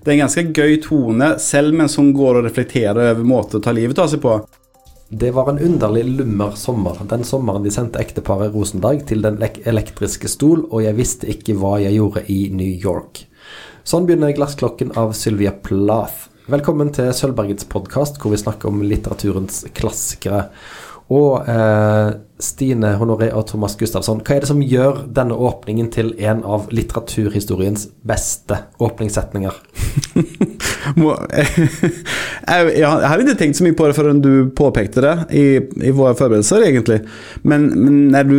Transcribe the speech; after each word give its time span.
Det 0.00 0.08
er 0.08 0.14
en 0.14 0.22
ganske 0.22 0.42
gøy 0.56 0.78
tone, 0.80 1.26
selv 1.44 1.74
mens 1.76 1.98
hun 2.00 2.14
går 2.16 2.38
og 2.38 2.46
reflekterer 2.46 3.10
over 3.10 3.26
måten 3.26 3.58
å 3.58 3.64
ta 3.66 3.74
livet 3.76 3.98
av 4.00 4.08
seg 4.08 4.22
på. 4.24 4.38
Det 5.12 5.28
var 5.36 5.50
en 5.50 5.60
underlig 5.60 6.06
lummer 6.08 6.54
sommer, 6.56 7.02
den 7.10 7.26
sommeren 7.28 7.66
de 7.66 7.72
sendte 7.74 8.00
ekteparet 8.00 8.54
Rosendag 8.54 9.02
til 9.10 9.20
den 9.26 9.36
elektriske 9.42 10.30
stol, 10.32 10.62
og 10.70 10.86
jeg 10.86 10.96
visste 10.96 11.28
ikke 11.28 11.58
hva 11.60 11.74
jeg 11.82 11.98
gjorde 11.98 12.24
i 12.32 12.38
New 12.54 12.80
York. 12.80 13.26
Sånn 13.84 14.08
begynner 14.08 14.32
Glassklokken 14.32 14.94
av 14.96 15.12
Sylvia 15.18 15.52
Plath. 15.52 16.30
Velkommen 16.48 16.94
til 16.96 17.12
Sølvbergets 17.12 17.68
podkast, 17.68 18.16
hvor 18.22 18.32
vi 18.32 18.40
snakker 18.40 18.72
om 18.72 18.80
litteraturens 18.80 19.66
klassikere. 19.76 20.46
Og 21.10 21.48
eh, 21.50 22.10
Stine 22.40 22.94
Honoré 23.00 23.32
og 23.34 23.48
Thomas 23.50 23.74
Gustafsson, 23.76 24.22
hva 24.24 24.36
er 24.36 24.44
det 24.44 24.50
som 24.50 24.62
gjør 24.62 25.04
denne 25.10 25.34
åpningen 25.34 25.90
til 25.92 26.12
en 26.22 26.44
av 26.46 26.70
litteraturhistoriens 26.74 27.88
beste 28.06 28.62
åpningssetninger? 28.78 29.58
Jeg, 32.50 32.70
jeg 32.80 32.88
hadde 32.88 33.24
ikke 33.24 33.36
tenkt 33.38 33.58
så 33.58 33.64
mye 33.66 33.76
på 33.76 33.86
det 33.86 33.96
før 33.96 34.10
du 34.18 34.32
påpekte 34.56 35.02
det 35.04 35.12
i, 35.36 35.44
i 35.86 35.92
våre 35.94 36.16
forberedelser, 36.18 36.64
egentlig. 36.66 37.00
Men, 37.42 37.68
men 37.76 37.98
når, 38.14 38.30
du, 38.30 38.38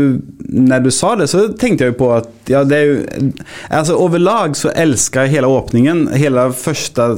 når 0.72 0.86
du 0.86 0.90
sa 0.94 1.14
det, 1.20 1.30
så 1.32 1.46
tenkte 1.60 1.86
jeg 1.86 1.94
jo 1.94 2.00
på 2.02 2.10
at 2.16 2.52
ja, 2.52 2.64
det 2.68 2.80
er 2.80 2.90
jo 2.90 2.98
Altså 3.72 3.96
overlag 4.00 4.56
så 4.60 4.74
elsker 4.76 5.26
jeg 5.26 5.38
hele 5.38 5.52
åpningen. 5.52 6.08
Hele 6.18 6.50
første, 6.58 7.14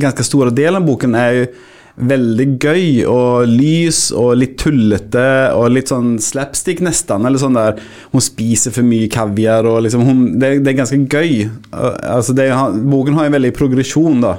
ganske 0.00 0.24
store 0.26 0.54
delen 0.54 0.80
av 0.80 0.88
boken 0.88 1.18
er 1.18 1.36
jo 1.36 1.50
veldig 2.00 2.46
gøy 2.62 2.84
og 3.10 3.50
lys 3.50 4.08
og 4.16 4.32
litt 4.40 4.56
tullete 4.60 5.26
og 5.56 5.70
litt 5.74 5.92
sånn 5.92 6.14
slapstick 6.22 6.82
nesten. 6.84 7.26
Eller 7.26 7.42
sånn 7.42 7.58
der 7.58 7.80
Hun 8.10 8.24
spiser 8.24 8.74
for 8.74 8.86
mye 8.86 9.10
kaviar 9.12 9.68
og 9.68 9.82
liksom 9.84 10.04
hun, 10.06 10.24
det, 10.40 10.56
det 10.64 10.72
er 10.72 10.80
ganske 10.80 11.00
gøy. 11.04 11.46
Altså 11.70 12.34
det, 12.36 12.50
boken 12.90 13.18
har 13.18 13.28
en 13.28 13.36
veldig 13.38 13.52
progresjon, 13.56 14.20
da. 14.24 14.36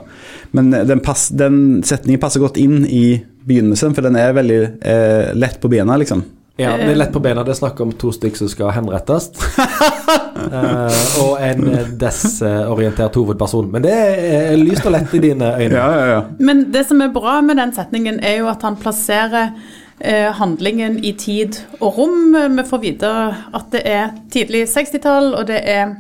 Men 0.58 0.74
den, 0.74 1.00
pass, 1.04 1.30
den 1.32 1.82
setningen 1.88 2.22
passer 2.22 2.44
godt 2.44 2.60
inn 2.60 2.84
i 2.86 3.22
begynnelsen, 3.48 3.96
for 3.96 4.06
den 4.06 4.18
er 4.20 4.36
veldig 4.38 4.62
eh, 4.86 5.32
lett 5.38 5.62
på 5.62 5.72
bena, 5.72 5.96
liksom. 6.02 6.26
Ja, 6.60 6.76
det 6.78 6.92
er 6.92 6.98
lett 7.00 7.14
på 7.14 7.22
beina. 7.24 7.44
Det 7.48 7.54
er 7.54 7.60
snakk 7.62 7.80
om 7.82 7.94
to 7.98 8.12
stykker 8.14 8.44
som 8.44 8.50
skal 8.52 8.74
henrettes. 8.76 9.30
uh, 9.58 10.98
og 11.24 11.38
en 11.40 11.68
eh, 11.72 11.92
desorientert 12.02 13.16
hovedperson. 13.16 13.70
Men 13.72 13.86
det 13.86 13.94
er 13.96 14.58
lyst 14.60 14.86
og 14.86 14.94
lett 14.94 15.14
i 15.16 15.22
dine 15.24 15.54
øyne. 15.56 15.78
Ja, 15.78 15.88
ja, 15.96 16.10
ja. 16.12 16.20
Men 16.40 16.68
det 16.74 16.84
som 16.90 17.02
er 17.02 17.14
bra 17.16 17.40
med 17.46 17.58
den 17.62 17.72
setningen, 17.76 18.20
er 18.20 18.42
jo 18.42 18.50
at 18.52 18.66
han 18.68 18.76
plasserer 18.82 19.54
eh, 20.00 20.28
handlingen 20.38 21.00
i 21.00 21.16
tid 21.18 21.62
og 21.80 21.98
rom. 21.98 22.36
Vi 22.58 22.68
får 22.70 22.84
vite 22.84 23.12
at 23.32 23.72
det 23.74 23.84
er 23.88 24.12
tidlig 24.34 24.68
60-tall, 24.76 25.34
og 25.40 25.48
det 25.50 25.62
er, 25.64 25.96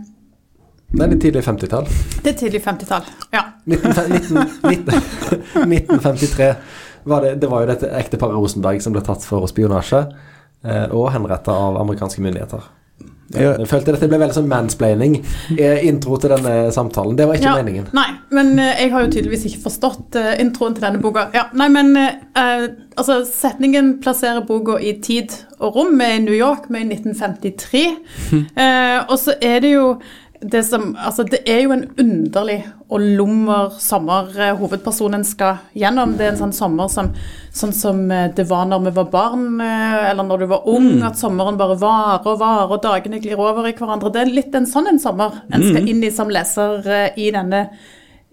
Nei, 0.92 1.08
Det 1.08 1.16
er 1.16 1.20
tidlig 1.24 1.42
50-tall. 1.48 1.86
det 2.24 2.34
er 2.34 2.38
tidlig 2.38 2.60
50-tall. 2.66 3.06
Ja. 3.32 3.46
19, 3.64 3.94
19, 4.68 5.00
1953 5.64 6.50
var 7.04 7.24
det, 7.24 7.36
det 7.42 7.48
var 7.50 7.64
jo 7.64 7.70
dette 7.72 7.88
ekteparet 7.96 8.36
Rosenberg 8.36 8.84
som 8.84 8.94
ble 8.94 9.02
tatt 9.06 9.24
for 9.26 9.48
spionasje. 9.50 10.04
Eh, 10.64 10.86
Og 10.92 11.12
henretta 11.14 11.52
av 11.52 11.82
amerikanske 11.82 12.22
myndigheter. 12.22 12.70
Ja. 13.32 13.54
Jeg 13.62 13.68
følte 13.72 13.94
dette 13.96 14.10
ble 14.12 14.18
veldig 14.20 14.36
sånn 14.36 14.50
mansplaining. 14.52 15.14
eh, 15.56 15.86
Intro 15.88 16.18
til 16.20 16.34
denne 16.34 16.72
samtalen. 16.76 17.16
Det 17.16 17.28
var 17.30 17.40
ikke 17.40 17.48
ja. 17.48 17.54
meningen. 17.62 17.86
Nei, 17.96 18.08
men 18.36 18.60
eh, 18.60 18.82
jeg 18.84 18.92
har 18.92 19.06
jo 19.06 19.12
tydeligvis 19.14 19.46
ikke 19.48 19.62
forstått 19.70 20.18
introen 20.44 20.76
til 20.76 20.84
denne 20.84 21.00
boka. 21.04 21.30
Ja, 21.36 21.46
nei, 21.56 21.70
men 21.72 21.94
eh, 21.96 22.66
altså, 23.00 23.22
setningen 23.28 24.02
plasserer 24.04 24.44
boka 24.48 24.76
i 24.84 24.98
tid 25.04 25.38
og 25.60 25.80
rom. 25.80 25.96
Vi 26.00 26.10
er 26.10 26.18
i 26.20 26.26
New 26.26 26.36
York, 26.36 26.68
vi 26.68 26.82
er 26.82 26.88
i 26.90 26.98
1953. 26.98 27.86
Eh, 28.62 29.00
og 29.08 29.16
så 29.20 29.34
er 29.42 29.62
det 29.64 29.72
jo 29.74 29.86
det 30.42 30.62
som 30.66 30.96
Altså, 31.00 31.24
det 31.24 31.40
er 31.50 31.62
jo 31.64 31.72
en 31.76 31.86
underlig 32.00 32.64
og 32.92 33.04
lummer 33.18 33.72
sommer 33.80 34.32
eh, 34.36 34.56
hovedpersonen 34.60 35.24
skal 35.28 35.62
gjennom. 35.78 36.18
Det 36.18 36.26
er 36.26 36.34
en 36.34 36.42
sånn 36.42 36.56
sommer 36.56 36.92
som 36.92 37.14
sånn 37.56 37.74
som 37.76 38.04
eh, 38.12 38.28
det 38.36 38.46
var 38.50 38.68
når 38.68 38.90
vi 38.90 38.94
var 38.98 39.08
barn, 39.14 39.46
eh, 39.64 40.10
eller 40.10 40.28
når 40.28 40.44
du 40.44 40.50
var 40.52 40.68
ung, 40.72 40.92
at 41.08 41.20
sommeren 41.20 41.60
bare 41.60 41.80
varer 41.80 42.28
og 42.28 42.42
varer, 42.44 42.68
og 42.76 42.84
dagene 42.84 43.22
glir 43.24 43.40
over 43.40 43.70
i 43.70 43.76
hverandre. 43.78 44.12
Det 44.12 44.26
er 44.26 44.36
litt 44.36 44.60
en 44.60 44.68
sånn 44.68 44.92
en 44.92 45.02
sommer 45.02 45.42
en 45.52 45.64
skal 45.64 45.88
inn 45.88 46.04
i 46.04 46.12
som 46.12 46.32
leser 46.32 46.84
i 47.16 47.32
denne 47.32 47.66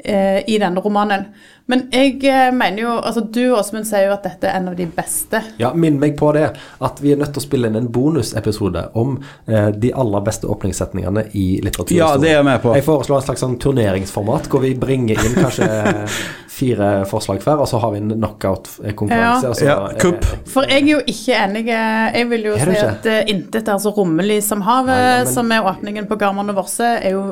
eh, 0.04 0.42
i 0.46 0.58
denne 0.58 0.80
romanen. 0.84 1.24
Men 1.68 1.82
jeg 1.92 2.22
eh, 2.24 2.46
mener 2.56 2.80
jo 2.80 2.92
altså 2.96 3.20
Du 3.28 3.42
Åsmund 3.52 3.84
sier 3.84 4.06
jo 4.06 4.14
at 4.14 4.24
dette 4.24 4.48
er 4.48 4.56
en 4.56 4.70
av 4.70 4.76
de 4.78 4.86
beste. 4.88 5.42
Ja, 5.60 5.74
Minn 5.76 5.98
meg 6.00 6.14
på 6.16 6.30
det, 6.32 6.46
at 6.80 7.02
vi 7.04 7.12
er 7.12 7.20
nødt 7.20 7.34
til 7.36 7.42
å 7.42 7.44
spille 7.44 7.68
inn 7.68 7.76
en 7.76 7.90
bonusepisode 7.92 8.86
om 8.96 9.18
eh, 9.46 9.68
de 9.76 9.90
aller 9.92 10.24
beste 10.24 10.48
åpningssetningene 10.48 11.26
i 11.36 11.46
litteraturhistorien. 11.60 12.00
Ja, 12.00 12.22
det 12.22 12.30
er 12.32 12.38
jeg 12.38 12.46
med 12.48 12.62
på. 12.64 12.72
Jeg 12.78 12.86
foreslår 12.88 13.20
en 13.20 13.26
slags 13.28 13.44
sånn 13.44 13.58
turneringsformat 13.60 14.48
hvor 14.48 14.64
vi 14.64 14.72
bringer 14.80 15.20
inn 15.28 15.36
kanskje 15.36 15.68
fire 16.58 16.88
forslag 17.10 17.42
hver, 17.44 17.60
og 17.62 17.68
så 17.70 17.78
har 17.82 17.92
vi 17.94 18.00
en 18.02 18.14
knockout-konkurranse. 18.16 19.52
Ja. 19.66 19.76
og 19.76 19.92
Ja, 19.92 19.98
kupp. 20.00 20.24
For 20.48 20.66
jeg 20.72 20.82
er 20.86 20.90
jo 20.94 21.02
ikke 21.04 21.36
enig. 21.36 21.66
Jeg 21.68 22.30
vil 22.32 22.48
jo 22.48 22.56
si 22.58 22.70
ikke? 22.72 22.88
at 22.94 23.10
uh, 23.12 23.20
intet 23.34 23.68
er 23.68 23.78
så 23.84 23.92
rommelig 23.94 24.40
som 24.48 24.64
havet, 24.66 24.94
Nei, 24.94 25.04
ja, 25.04 25.20
men- 25.24 25.32
som 25.36 25.52
er 25.52 25.68
åpningen 25.68 26.08
på 26.08 26.18
Garman 26.18 26.50
og 26.50 26.56
Vorse, 26.62 26.88
er 26.98 27.14
jo 27.14 27.22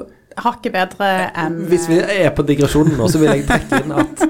hakket 0.42 0.74
bedre 0.74 1.10
enn 1.38 1.62
Hvis 1.70 1.86
vi 1.90 2.00
er 2.00 2.32
på 2.36 2.44
digresjonen 2.46 2.98
nå, 2.98 3.08
så 3.08 3.20
vil 3.22 3.32
jeg 3.32 3.46
trekke 3.48 3.82
inn 3.82 3.94
at 4.02 4.26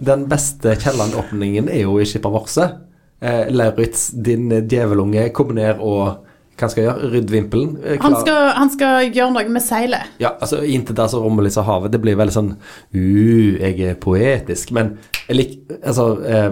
den 0.00 0.24
beste 0.30 0.74
Kielland-åpningen 0.80 1.68
er 1.68 1.84
jo 1.84 1.98
i 2.00 2.06
Skippervorset. 2.08 2.78
Eh, 3.20 3.50
Lauritz, 3.52 4.08
din 4.16 4.48
djevelunge, 4.64 5.26
kom 5.36 5.52
ned 5.56 5.82
og 5.84 6.29
Hva 6.60 6.68
skal 6.68 6.82
jeg 6.82 6.88
gjøre? 6.90 7.10
Rydd 7.14 7.30
vimpelen? 7.32 7.70
Eh, 7.80 7.96
han 8.02 8.16
skal, 8.20 8.40
han 8.58 8.70
skal 8.72 9.06
gjøre 9.16 9.32
noe 9.32 9.52
med 9.54 9.64
seilet. 9.64 10.10
Ja, 10.20 10.34
altså 10.36 10.60
Inntil 10.66 10.98
der 10.98 11.08
så 11.08 11.22
rommelig 11.22 11.50
liksom 11.50 11.64
havet. 11.70 11.94
Det 11.94 12.00
blir 12.04 12.18
veldig 12.20 12.34
sånn 12.34 12.50
uh, 12.52 13.52
jeg 13.60 13.78
er 13.88 13.96
poetisk. 14.02 14.74
Men 14.76 14.92
jeg 15.26 15.38
lik, 15.38 15.54
altså, 15.80 16.06
eh, 16.26 16.50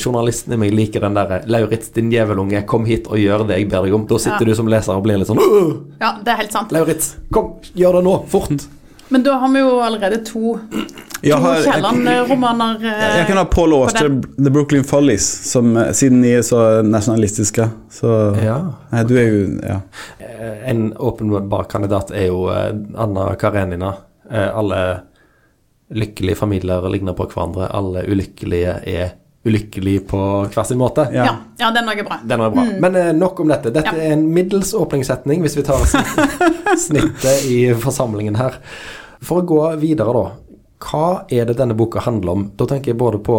journalisten 0.00 0.56
i 0.56 0.60
meg 0.64 0.74
liker 0.74 1.04
den 1.06 1.18
derre 1.18 1.42
Lauritz, 1.52 1.92
din 1.94 2.10
djevelunge, 2.10 2.64
kom 2.66 2.88
hit 2.88 3.06
og 3.06 3.20
gjør 3.22 3.46
det 3.46 3.60
jeg 3.60 3.70
ber 3.70 3.86
deg 3.86 3.94
om. 3.94 4.08
Da 4.10 4.18
sitter 4.18 4.42
Ja. 4.46 4.50
du 4.50 4.58
som 4.58 4.70
leser 4.72 4.96
og 4.96 5.04
blir 5.06 5.20
litt 5.20 5.30
sånn 5.30 5.38
uh, 5.42 5.76
Ja, 6.02 6.16
det 6.24 6.34
er 6.34 6.42
helt 6.42 6.56
sant. 6.56 6.74
Lauritz, 6.74 7.14
kom, 7.30 7.54
gjør 7.78 8.00
det 8.00 8.06
nå, 8.08 8.16
fort. 8.32 8.66
Men 9.08 9.22
da 9.22 9.36
har 9.38 9.48
vi 9.52 9.60
jo 9.62 9.76
allerede 9.80 10.16
to, 10.26 10.56
to 10.58 10.84
Kielland-romaner. 11.22 12.80
Jeg, 12.82 13.10
jeg 13.20 13.26
kan 13.28 13.38
ha 13.40 13.44
Paul 13.50 13.70
på 13.70 13.82
Auster. 13.84 14.08
The 14.36 14.50
Brooklyn 14.50 14.84
Follies, 14.84 15.26
som, 15.50 15.76
eh, 15.76 15.92
siden 15.94 16.22
de 16.24 16.32
er 16.38 16.42
så 16.46 16.62
nasjonalistiske. 16.86 17.68
Så 17.92 18.10
Ja. 18.42 18.56
Nei, 18.92 19.04
du 19.04 19.14
er 19.18 19.28
jo 19.28 19.60
Ja. 19.62 19.80
Eh, 20.18 20.70
En 20.70 20.92
åpenbar 20.96 21.68
kandidat 21.70 22.10
er 22.10 22.26
jo 22.26 22.48
eh, 22.50 22.72
Anna 22.98 23.34
Karenina. 23.38 23.94
Eh, 24.30 24.48
Alle 24.58 25.00
lykkelige 25.94 26.36
familier 26.36 26.82
ligner 26.90 27.14
på 27.14 27.28
hverandre. 27.30 27.70
Alle 27.72 28.02
ulykkelige 28.10 28.80
er 28.86 29.12
ulykkelige 29.46 30.02
på 30.10 30.20
hver 30.52 30.66
sin 30.68 30.78
måte. 30.80 31.06
Ja. 31.14 31.28
Ja, 31.60 31.70
den 31.74 31.88
er 31.88 32.02
bra. 32.04 32.18
Den 32.26 32.42
var 32.42 32.50
bra. 32.54 32.64
Men 32.82 32.96
eh, 32.98 33.12
nok 33.16 33.40
om 33.44 33.48
dette. 33.52 33.70
Dette 33.74 33.94
Ja. 33.94 34.02
er 34.08 34.16
en 34.16 34.26
middels 34.34 34.74
åpningssetning, 34.74 35.40
hvis 35.44 35.56
vi 35.56 35.62
tar 35.66 35.80
snittet 36.86 37.46
i 37.50 37.60
forsamlingen 37.80 38.36
her. 38.40 38.58
For 39.24 39.40
å 39.42 39.46
gå 39.48 39.60
videre, 39.80 40.12
da. 40.12 40.26
Hva 40.86 41.06
er 41.32 41.46
det 41.48 41.56
denne 41.56 41.74
boka 41.78 42.02
handler 42.04 42.32
om? 42.36 42.46
Da 42.58 42.66
tenker 42.68 42.92
jeg 42.92 43.00
både 43.00 43.22
på 43.24 43.38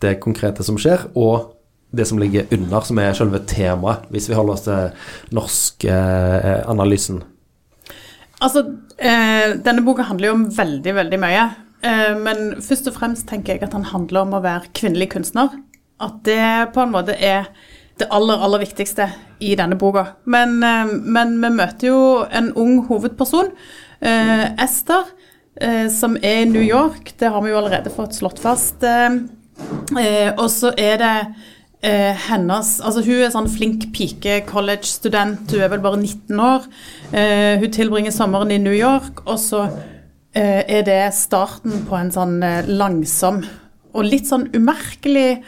det 0.00 0.16
konkrete 0.22 0.64
som 0.64 0.78
skjer, 0.80 1.08
og 1.18 1.50
det 1.90 2.06
som 2.08 2.18
ligger 2.20 2.46
under, 2.52 2.80
som 2.84 2.98
er 3.00 3.14
selve 3.16 3.40
temaet, 3.48 4.06
hvis 4.12 4.28
vi 4.30 4.36
holder 4.36 4.54
oss 4.54 4.64
til 4.66 4.90
norskanalysen? 5.36 6.44
eh, 6.44 6.62
analysen. 6.70 7.22
Altså, 8.40 8.62
eh, 8.98 9.56
denne 9.64 9.82
boka 9.82 10.02
handler 10.06 10.28
jo 10.30 10.34
om 10.36 10.44
veldig, 10.54 10.94
veldig 10.94 11.18
mye. 11.18 11.46
Eh, 11.82 12.14
men 12.18 12.58
først 12.64 12.88
og 12.90 12.96
fremst 12.98 13.28
tenker 13.30 13.54
jeg 13.54 13.66
at 13.66 13.74
han 13.76 13.86
handler 13.92 14.24
om 14.24 14.38
å 14.38 14.44
være 14.44 14.72
kvinnelig 14.76 15.12
kunstner. 15.14 15.52
At 16.02 16.22
det 16.26 16.72
på 16.74 16.84
en 16.84 16.94
måte 16.94 17.14
er 17.14 17.50
det 17.98 18.06
aller, 18.14 18.38
aller 18.38 18.62
viktigste 18.62 19.08
i 19.42 19.54
denne 19.58 19.78
boka. 19.78 20.04
Men, 20.24 20.58
eh, 20.62 20.94
men 21.02 21.38
vi 21.42 21.50
møter 21.54 21.90
jo 21.90 22.00
en 22.30 22.52
ung 22.54 22.84
hovedperson, 22.86 23.52
eh, 24.00 24.46
Esther, 24.62 25.04
eh, 25.60 25.88
som 25.88 26.16
er 26.16 26.42
i 26.42 26.44
New 26.44 26.62
York. 26.62 27.12
Det 27.18 27.30
har 27.30 27.42
vi 27.42 27.50
jo 27.50 27.58
allerede 27.58 27.90
fått 27.90 28.14
slått 28.14 28.38
fast. 28.38 28.82
Eh, 28.82 29.10
eh, 29.98 30.32
og 30.36 30.50
så 30.50 30.72
er 30.76 30.98
det 30.98 31.26
hennes 31.80 32.80
Altså, 32.80 33.04
hun 33.04 33.20
er 33.22 33.30
sånn 33.30 33.46
flink 33.46 33.92
pike, 33.94 34.44
college-student, 34.48 35.48
hun 35.52 35.60
er 35.60 35.68
vel 35.68 35.78
bare 35.78 35.96
19 35.96 36.40
år. 36.40 36.64
Hun 37.12 37.70
tilbringer 37.70 38.10
sommeren 38.10 38.50
i 38.50 38.58
New 38.58 38.74
York, 38.74 39.22
og 39.28 39.38
så 39.38 39.70
er 40.40 40.82
det 40.86 41.00
starten 41.16 41.84
på 41.88 41.96
en 41.98 42.12
sånn 42.14 42.38
eh, 42.46 42.68
langsom 42.68 43.42
og 43.94 44.04
litt 44.04 44.28
sånn 44.28 44.44
umerkelig 44.54 45.40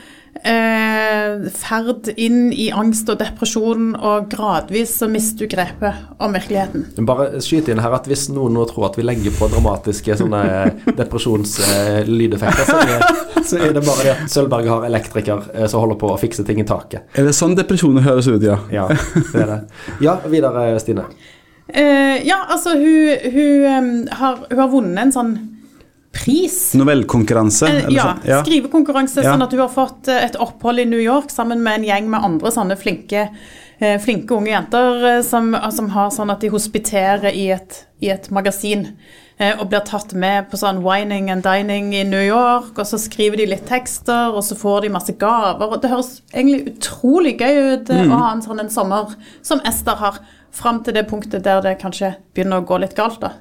eh, 0.42 1.44
ferd 1.54 2.08
inn 2.16 2.48
i 2.56 2.70
angst 2.72 3.08
og 3.12 3.18
depresjon, 3.20 3.90
og 4.00 4.30
gradvis 4.32 4.94
så 5.02 5.06
mister 5.12 5.44
du 5.44 5.52
grepet 5.52 5.94
om 6.18 6.32
virkeligheten. 6.34 6.86
Bare 7.06 7.42
skyte 7.44 7.74
inn 7.74 7.82
her 7.84 7.94
at 7.98 8.08
hvis 8.10 8.28
noen 8.32 8.56
nå 8.56 8.64
tror 8.70 8.88
at 8.88 8.96
vi 8.98 9.04
legger 9.06 9.34
på 9.36 9.50
dramatiske 9.52 10.16
sånne 10.22 10.42
depresjonslydeffekter, 10.98 12.64
så, 12.70 12.78
er- 12.80 13.44
så 13.46 13.58
er 13.60 13.74
det 13.76 13.82
bare 13.86 14.04
det 14.06 14.14
at 14.16 14.32
Sølvberg 14.32 14.68
har 14.70 14.86
elektriker 14.88 15.44
eh, 15.54 15.66
som 15.70 15.84
holder 15.84 15.98
på 16.00 16.10
å 16.14 16.18
fikse 16.20 16.44
ting 16.48 16.60
i 16.62 16.66
taket. 16.68 17.06
Er 17.18 17.28
det 17.28 17.36
sånn 17.36 17.56
depresjoner 17.58 18.04
høres 18.06 18.28
ut, 18.30 18.42
ja? 18.44 18.58
Ja, 18.72 18.88
det 18.90 19.44
er 19.44 19.52
det. 19.54 19.60
Ja, 20.04 20.18
videre, 20.30 20.72
Stine. 20.82 21.06
Eh, 21.74 22.26
ja, 22.26 22.44
altså 22.48 22.74
hun, 22.78 23.32
hun, 23.32 24.08
har, 24.12 24.44
hun 24.50 24.58
har 24.58 24.68
vunnet 24.72 25.02
en 25.06 25.12
sånn 25.14 25.32
pris. 26.12 26.74
Novellkonkurranse? 26.74 27.68
Eh, 27.68 27.86
Ja, 27.94 28.02
sånn? 28.02 28.26
ja. 28.28 28.42
skrivekonkurranse, 28.44 29.22
Ja. 29.22 29.32
sånn 29.32 29.42
at 29.42 29.52
hun 29.52 29.60
har 29.60 29.68
fått 29.68 30.08
eh, 30.08 30.24
et 30.24 30.36
opphold 30.36 30.78
i 30.78 30.84
New 30.84 31.00
York 31.00 31.30
sammen 31.30 31.62
med 31.62 31.80
en 31.80 31.84
gjeng 31.84 32.10
med 32.10 32.24
andre 32.24 32.50
sånne 32.50 32.76
flinke, 32.76 33.28
eh, 33.80 33.98
flinke 33.98 34.34
unge 34.34 34.50
jenter 34.50 35.18
eh, 35.18 35.22
som, 35.22 35.54
som 35.70 35.90
har 35.90 36.10
sånn 36.10 36.30
at 36.30 36.40
de 36.40 36.48
hospiterer 36.48 37.32
i 37.32 37.50
et, 37.50 37.86
i 38.00 38.10
et 38.10 38.30
magasin. 38.30 38.96
Og 39.40 39.70
blir 39.70 39.80
tatt 39.80 40.12
med 40.12 40.50
på 40.50 40.58
sånn 40.60 40.82
wining 40.84 41.30
and 41.30 41.42
dining 41.42 41.94
i 41.94 42.02
New 42.04 42.20
York, 42.20 42.76
og 42.76 42.84
så 42.84 42.98
skriver 43.00 43.38
de 43.40 43.46
litt 43.46 43.64
tekster, 43.64 44.34
og 44.36 44.44
så 44.44 44.52
får 44.54 44.82
de 44.82 44.90
masse 44.92 45.14
gaver. 45.16 45.64
og 45.64 45.80
Det 45.80 45.88
høres 45.88 46.20
egentlig 46.34 46.74
utrolig 46.74 47.38
gøy 47.40 47.72
ut 47.72 47.88
mm. 47.88 48.12
å 48.12 48.18
ha 48.20 48.34
en 48.34 48.42
sånn 48.44 48.60
en 48.60 48.68
sommer 48.68 49.14
som 49.40 49.62
Ester 49.64 49.96
har, 49.96 50.18
fram 50.52 50.82
til 50.84 50.96
det 50.96 51.06
punktet 51.10 51.44
der 51.44 51.62
det 51.64 51.78
kanskje 51.80 52.14
begynner 52.34 52.60
å 52.60 52.66
gå 52.66 52.80
litt 52.82 52.96
galt. 52.98 53.20
da. 53.22 53.34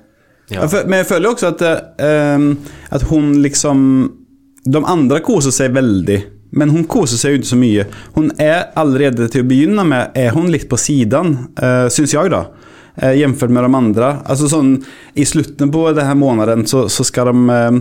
Ja. 0.50 0.66
Men 0.86 1.02
jeg 1.02 1.10
føler 1.12 1.30
også 1.30 1.52
at, 1.54 1.62
eh, 1.62 2.06
ehm, 2.08 2.52
at 2.90 3.06
hun 3.12 3.36
liksom 3.44 4.16
De 4.70 4.82
andre 4.86 5.22
koser 5.24 5.54
seg 5.56 5.72
veldig, 5.74 6.18
men 6.52 6.70
hun 6.70 6.84
koser 6.84 7.18
seg 7.18 7.32
jo 7.32 7.38
ikke 7.40 7.48
så 7.48 7.58
mye. 7.58 7.86
Hun 8.14 8.28
er 8.38 8.74
allerede 8.78 9.30
til 9.32 9.42
å 9.42 9.48
begynne 9.48 9.86
med 9.88 10.18
er 10.20 10.34
hun 10.36 10.50
litt 10.52 10.68
på 10.70 10.78
siden, 10.78 11.32
uh, 11.58 11.88
syns 11.90 12.14
jeg, 12.14 12.30
da. 12.30 12.42
Uh, 13.00 13.16
Jevnført 13.16 13.54
med 13.56 13.64
de 13.64 13.78
andre. 13.80 14.10
Altså 14.28 14.50
sånn, 14.52 14.76
I 15.16 15.26
slutten 15.26 15.72
på 15.72 15.86
denne 15.96 16.14
måneden 16.20 16.68
så, 16.68 16.84
så 16.92 17.08
skal 17.08 17.32
de 17.32 17.56
eh, 17.56 17.80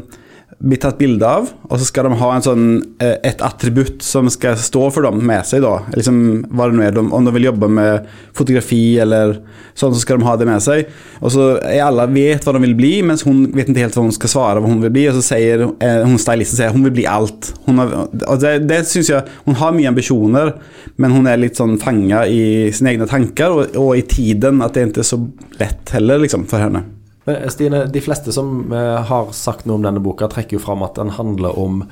bli 0.58 0.75
tatt 0.81 0.96
bilde 0.99 1.22
av, 1.22 1.52
og 1.69 1.78
så 1.78 1.87
skal 1.87 2.08
de 2.08 2.16
ha 2.19 2.28
sånn, 2.43 2.64
eh, 2.99 3.14
et 3.28 3.43
attributt 3.46 4.02
som 4.02 4.26
skal 4.32 4.56
stå 4.58 4.88
for 4.90 5.06
dem 5.06 5.20
med 5.22 5.46
seg. 5.46 5.62
da, 5.62 5.84
liksom 5.94 6.50
hva 6.50 6.66
det 6.66 6.75
nå 6.75 6.82
er, 6.82 6.99
Om 6.99 7.25
de 7.25 7.32
vil 7.32 7.44
jobbe 7.44 7.69
med 7.70 8.06
fotografi 8.34 8.99
eller 8.99 9.38
sånn, 9.75 9.94
så 9.94 10.00
skal 10.00 10.19
de 10.19 10.26
ha 10.26 10.37
det 10.37 10.46
med 10.46 10.60
seg. 10.60 10.88
Og 11.22 11.31
så 11.31 11.62
er 11.62 11.84
alle 11.87 12.08
vet 12.10 12.43
hva 12.43 12.52
de 12.52 12.64
vil 12.66 12.75
bli, 12.75 13.02
mens 13.02 13.22
hun 13.22 13.52
vet 13.52 13.69
ikke 13.69 13.87
helt 13.87 13.94
hva 13.94 14.02
hun 14.08 14.12
skal 14.12 14.28
svare 14.34 14.60
hva 14.60 14.66
hun 14.66 14.82
vil 14.82 14.90
bli. 14.90 15.06
Og 15.08 15.20
så 15.20 15.25
sier 15.31 15.62
eh, 15.78 16.02
hun 16.02 16.19
stylisten 16.19 16.58
sier 16.58 16.75
hun 16.75 16.82
vil 16.88 16.96
bli 16.99 17.06
alt. 17.06 17.55
Har, 17.69 17.94
og 18.26 18.43
det, 18.43 18.66
det 18.66 18.82
synes 18.87 19.10
jeg, 19.14 19.25
Hun 19.44 19.55
har 19.55 19.72
mye 19.72 19.88
ambisjoner, 19.88 20.55
men 20.96 21.14
hun 21.14 21.26
er 21.26 21.38
litt 21.38 21.56
sånn 21.56 21.78
fanga 21.78 22.26
i 22.26 22.72
sine 22.75 22.96
egne 22.96 23.06
tanker 23.06 23.55
og, 23.55 23.76
og 23.78 23.94
i 23.96 24.02
tiden 24.02 24.62
at 24.64 24.75
det 24.75 24.88
ikke 24.88 25.06
er 25.06 25.12
så 25.14 25.22
lett 25.60 25.94
heller 25.94 26.19
liksom, 26.19 26.49
for 26.50 26.58
henne. 26.58 26.98
Men 27.29 27.53
Stine, 27.53 27.85
de 27.93 28.03
fleste 28.03 28.33
som 28.33 28.73
eh, 28.73 28.99
har 29.11 29.33
sagt 29.37 29.69
noe 29.69 29.77
om 29.77 29.85
denne 29.85 30.01
boka, 30.03 30.31
trekker 30.33 30.57
jo 30.57 30.65
fram 30.65 30.83
at 30.87 30.97
den 30.97 31.13
handler 31.19 31.59
om 31.61 31.83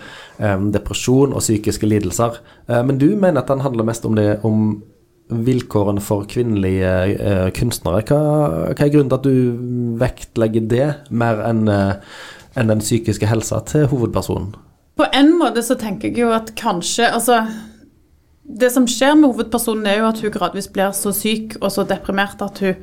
eh, 0.41 0.57
depresjon 0.73 1.37
og 1.37 1.45
psykiske 1.45 1.89
lidelser. 1.89 2.41
Eh, 2.71 2.81
men 2.81 3.01
du 3.03 3.11
mener 3.15 3.43
at 3.43 3.53
den 3.53 3.65
handler 3.67 3.87
mest 3.87 4.09
om 4.09 4.17
det 4.17 4.39
om 4.49 4.79
vilkårene 5.27 6.01
for 6.01 6.25
kvinnelige 6.31 6.95
eh, 7.19 7.49
kunstnere. 7.55 8.01
Hva, 8.07 8.23
hva 8.71 8.79
er 8.79 8.95
grunnen 8.95 9.13
til 9.13 9.21
at 9.21 9.29
du 9.29 10.01
vektlegger 10.01 10.69
det 10.71 10.89
mer 11.11 11.43
enn 11.45 11.67
eh, 11.69 12.17
enn 12.57 12.73
den 12.73 12.81
psykiske 12.81 13.29
helsa 13.29 13.61
til 13.69 13.87
hovedpersonen? 13.91 14.55
På 14.97 15.07
en 15.13 15.35
måte 15.37 15.61
så 15.65 15.77
tenker 15.79 16.09
jeg 16.09 16.25
jo 16.25 16.33
at 16.33 16.55
kanskje 16.57 17.11
Altså, 17.13 17.43
det 18.47 18.71
som 18.73 18.87
skjer 18.89 19.17
med 19.19 19.35
hovedpersonen, 19.35 19.87
er 19.87 20.01
jo 20.01 20.09
at 20.09 20.23
hun 20.23 20.33
gradvis 20.33 20.71
blir 20.73 20.95
så 20.97 21.13
syk 21.13 21.59
og 21.61 21.69
så 21.75 21.85
deprimert 21.85 22.41
at 22.41 22.63
hun, 22.65 22.81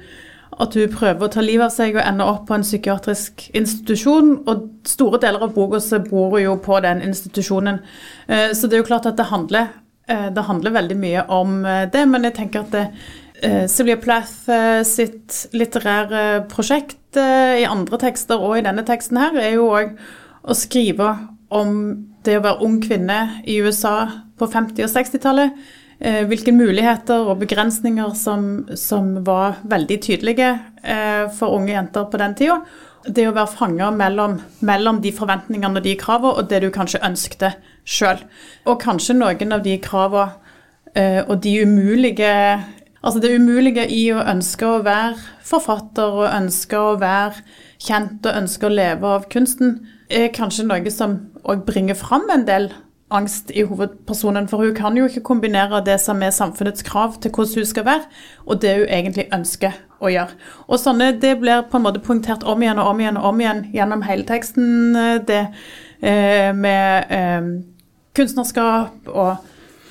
at 0.61 0.75
hun 0.77 0.91
prøver 0.93 1.25
å 1.25 1.31
ta 1.31 1.41
livet 1.43 1.67
av 1.67 1.73
seg 1.73 1.97
og 1.97 2.03
ender 2.03 2.29
opp 2.29 2.45
på 2.49 2.57
en 2.57 2.65
psykiatrisk 2.65 3.47
institusjon. 3.57 4.35
Og 4.49 4.67
store 4.87 5.19
deler 5.23 5.45
av 5.45 5.55
boka 5.55 5.81
bor 6.09 6.35
hun 6.35 6.43
jo 6.43 6.57
på 6.61 6.79
den 6.85 7.01
institusjonen. 7.05 7.81
Eh, 8.27 8.51
Så 8.53 8.67
det 8.67 8.77
er 8.77 8.83
jo 8.83 8.89
klart 8.91 9.05
at 9.05 9.17
det 9.17 9.31
handler, 9.31 9.69
eh, 10.07 10.29
det 10.29 10.43
handler 10.43 10.71
veldig 10.71 10.97
mye 10.97 11.25
om 11.29 11.65
eh, 11.65 11.85
det, 11.89 12.07
men 12.07 12.23
jeg 12.23 12.35
tenker 12.35 12.59
at 12.61 12.71
det, 12.71 12.87
Sylvia 13.67 13.97
Plath 13.99 14.47
sitt 14.87 15.49
litterære 15.51 16.47
prosjekt 16.47 17.17
i 17.17 17.65
andre 17.67 17.97
tekster 17.99 18.39
og 18.39 18.55
i 18.55 18.61
denne 18.63 18.85
teksten 18.87 19.17
her, 19.19 19.35
er 19.35 19.57
jo 19.57 19.65
òg 19.67 19.97
å 20.47 20.55
skrive 20.55 21.09
om 21.51 21.73
det 22.23 22.37
å 22.37 22.43
være 22.45 22.63
ung 22.63 22.77
kvinne 22.79 23.41
i 23.43 23.57
USA 23.59 24.07
på 24.39 24.47
50- 24.47 24.85
og 24.85 24.93
60-tallet. 24.93 25.59
Eh, 25.99 26.23
hvilke 26.27 26.51
muligheter 26.51 27.29
og 27.29 27.39
begrensninger 27.43 28.15
som, 28.17 28.65
som 28.75 29.19
var 29.25 29.59
veldig 29.69 29.99
tydelige 30.01 30.49
eh, 30.83 31.29
for 31.37 31.53
unge 31.55 31.75
jenter 31.75 32.09
på 32.09 32.19
den 32.19 32.35
tida. 32.39 32.59
Det 33.03 33.27
å 33.27 33.35
være 33.35 33.51
fanga 33.51 33.91
mellom, 33.93 34.37
mellom 34.65 35.01
de 35.03 35.11
forventningene 35.13 35.79
og 35.79 35.85
de 35.85 35.95
kravene 35.99 36.39
og 36.39 36.49
det 36.49 36.63
du 36.63 36.69
kanskje 36.73 37.03
ønskte 37.05 37.53
sjøl. 37.85 38.23
Og 38.65 38.79
kanskje 38.81 39.17
noen 39.19 39.55
av 39.55 39.65
de 39.65 39.75
kravene 39.83 40.33
eh, 40.95 41.21
og 41.23 41.41
de 41.43 41.59
umulige 41.63 42.31
Altså 43.03 43.19
det 43.19 43.33
umulige 43.35 43.83
i 43.91 44.05
å 44.15 44.21
ønske 44.31 44.63
å 44.63 44.77
være 44.79 45.17
forfatter 45.43 46.13
og 46.21 46.29
ønske 46.29 46.79
å 46.79 46.93
være 47.01 47.41
kjent 47.83 48.23
og 48.23 48.37
ønske 48.39 48.63
å 48.63 48.71
leve 48.71 49.09
av 49.17 49.25
kunsten, 49.27 49.73
er 50.07 50.31
kanskje 50.31 50.63
noe 50.69 50.93
som 50.93 51.17
òg 51.43 51.65
bringer 51.67 51.99
fram 51.99 52.29
en 52.31 52.45
del 52.47 52.69
angst 53.13 53.51
i 53.53 53.63
hovedpersonen. 53.67 54.47
For 54.49 54.65
hun 54.65 54.75
kan 54.75 54.97
jo 54.97 55.07
ikke 55.09 55.23
kombinere 55.29 55.83
det 55.85 55.99
som 56.01 56.21
er 56.23 56.33
samfunnets 56.35 56.85
krav 56.85 57.19
til 57.21 57.31
hvordan 57.31 57.61
hun 57.61 57.69
skal 57.69 57.85
være, 57.85 58.07
og 58.45 58.61
det 58.61 58.75
hun 58.79 58.89
egentlig 58.89 59.27
ønsker 59.33 59.77
å 60.03 60.11
gjøre. 60.11 60.37
Og 60.67 60.79
sånne, 60.79 61.13
Det 61.21 61.37
blir 61.39 61.63
på 61.69 61.77
en 61.77 61.85
måte 61.85 62.03
poengtert 62.03 62.43
om 62.43 62.61
igjen 62.61 62.79
og 62.79 62.91
om 62.91 62.99
igjen 62.99 63.17
og 63.17 63.29
om 63.31 63.39
igjen 63.39 63.65
gjennom 63.73 64.03
hele 64.07 64.27
teksten. 64.27 64.93
Det 65.27 65.47
eh, 66.03 66.51
med 66.55 67.05
eh, 67.09 67.47
kunstnerskap 68.15 69.07
og 69.07 69.35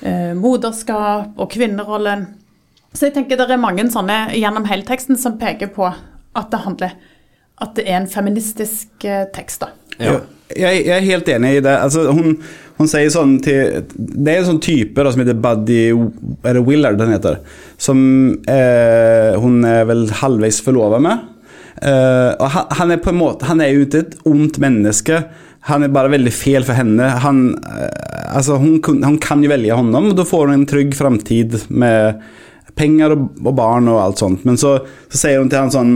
eh, 0.01 0.33
moderskap 0.37 1.33
og 1.37 1.49
kvinnerollen. 1.51 2.27
Så 2.93 3.07
jeg 3.07 3.15
tenker 3.15 3.39
det 3.39 3.49
er 3.49 3.61
mange 3.61 3.85
sånne 3.91 4.27
gjennom 4.37 4.67
hele 4.69 4.85
teksten 4.85 5.17
som 5.17 5.39
peker 5.41 5.73
på 5.73 5.89
at 5.89 6.51
det 6.51 6.61
handler 6.65 6.93
At 7.61 7.75
det 7.77 7.83
er 7.87 7.99
en 7.99 8.09
feministisk 8.09 9.05
eh, 9.05 9.27
tekst, 9.33 9.61
da. 9.61 9.67
Ja. 10.01 10.19
Jeg, 10.57 10.85
jeg 10.85 10.93
er 10.97 11.05
helt 11.05 11.29
enig 11.29 11.51
i 11.57 11.61
det. 11.63 11.71
Altså, 11.71 12.11
hun, 12.11 12.35
hun 12.79 12.89
sier 12.89 13.11
sånn 13.13 13.35
til 13.43 13.83
Det 13.93 14.31
er 14.31 14.39
en 14.39 14.47
sånn 14.47 14.63
type 14.63 14.97
da, 14.97 15.11
som 15.13 15.21
heter 15.21 15.37
Buddy 15.37 15.81
Er 15.93 16.57
det 16.57 16.63
Willard 16.65 16.97
den 16.99 17.13
heter? 17.13 17.39
Som 17.77 17.99
eh, 18.49 19.33
hun 19.39 19.61
er 19.67 19.85
vel 19.89 20.07
halvveis 20.21 20.61
forlova 20.65 20.99
med. 21.03 21.29
Eh, 21.83 22.31
og 22.33 22.47
han, 22.53 22.69
han 22.79 22.93
er 22.95 23.01
på 23.03 23.11
en 23.11 23.19
måte 23.19 23.49
Han 23.49 23.61
er 23.63 23.73
jo 23.73 23.85
ikke 23.85 24.03
et 24.05 24.15
ondt 24.29 24.59
menneske. 24.63 25.21
Han 25.69 25.85
er 25.85 25.93
bare 25.95 26.11
veldig 26.11 26.33
feil 26.35 26.65
for 26.67 26.75
henne. 26.75 27.07
Han, 27.23 27.43
eh, 27.55 28.33
altså, 28.35 28.57
hun, 28.59 28.79
hun 28.81 29.19
kan 29.23 29.43
jo 29.43 29.51
velge 29.51 29.77
honom, 29.79 30.11
og 30.11 30.17
da 30.17 30.25
får 30.27 30.49
hun 30.49 30.57
en 30.57 30.67
trygg 30.69 30.95
framtid 30.97 31.55
med 31.71 32.19
penger 32.79 33.15
og, 33.15 33.29
og 33.43 33.55
barn 33.55 33.87
og 33.91 34.01
alt 34.01 34.23
sånt. 34.23 34.43
Men 34.47 34.59
så, 34.59 34.75
så 35.11 35.21
sier 35.25 35.39
hun 35.39 35.51
til 35.51 35.61
han 35.61 35.73
sånn 35.73 35.95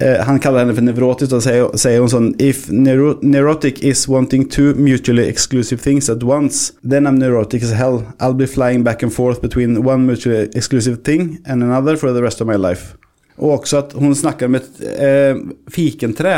eh, 0.00 0.20
Han 0.26 0.40
kaller 0.40 0.64
henne 0.64 0.74
for 0.76 0.86
nevrotisk, 0.86 1.36
og 1.36 1.44
sier, 1.44 2.00
hun 2.00 2.12
sånn 2.12 2.30
If 2.42 2.68
neuro 2.72 3.16
neurotic 3.22 3.82
is 3.84 4.06
wanting 4.08 4.48
two 4.48 4.74
mutually 4.74 5.28
exclusive 5.28 5.82
things 5.82 6.10
at 6.10 6.24
once, 6.24 6.72
then 6.82 7.06
I'm 7.06 7.18
neurotic 7.20 7.62
as 7.62 7.74
hell. 7.76 8.02
I'll 8.20 8.36
be 8.36 8.48
flying 8.48 8.84
back 8.84 9.02
and 9.02 9.12
forth 9.12 9.42
between 9.42 9.82
one 9.84 10.06
mutually 10.06 10.48
exclusive 10.54 11.02
thing 11.04 11.38
and 11.46 11.62
another 11.62 11.96
for 11.96 12.12
the 12.12 12.22
rest 12.22 12.40
of 12.40 12.46
my 12.46 12.56
life. 12.56 12.96
Og 13.40 13.60
også 13.60 13.78
at 13.78 13.92
hun 13.96 14.14
snakker 14.14 14.50
med 14.52 14.66
et 14.66 14.80
eh, 15.00 15.38
fikentre. 15.72 16.34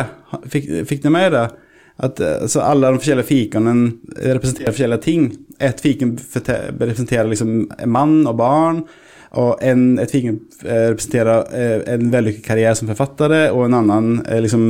Fikk, 0.46 0.68
fikk 0.86 1.04
ni 1.04 1.14
med 1.14 1.32
det? 1.34 1.46
At 2.02 2.20
eh, 2.22 2.44
så 2.50 2.62
alle 2.64 2.92
de 2.92 3.00
forskjellige 3.02 3.28
fikonen 3.28 3.82
representerer 4.16 4.74
forskjellige 4.74 5.04
ting. 5.06 5.30
Et 5.62 5.82
fiken 5.82 6.14
representerer 6.16 7.30
liksom 7.30 7.56
mann 7.90 8.20
og 8.26 8.36
barn. 8.38 8.84
Og 9.40 9.62
en, 9.64 9.84
et 10.02 10.12
fiken 10.12 10.38
eh, 10.64 10.90
representerer 10.92 11.46
eh, 11.56 11.78
en 11.94 12.10
vellykket 12.12 12.44
karriere 12.44 12.74
som 12.76 12.90
forfatter, 12.90 13.34
og 13.54 13.64
en 13.66 13.78
annen 13.78 14.10
eh, 14.26 14.42
liksom 14.44 14.66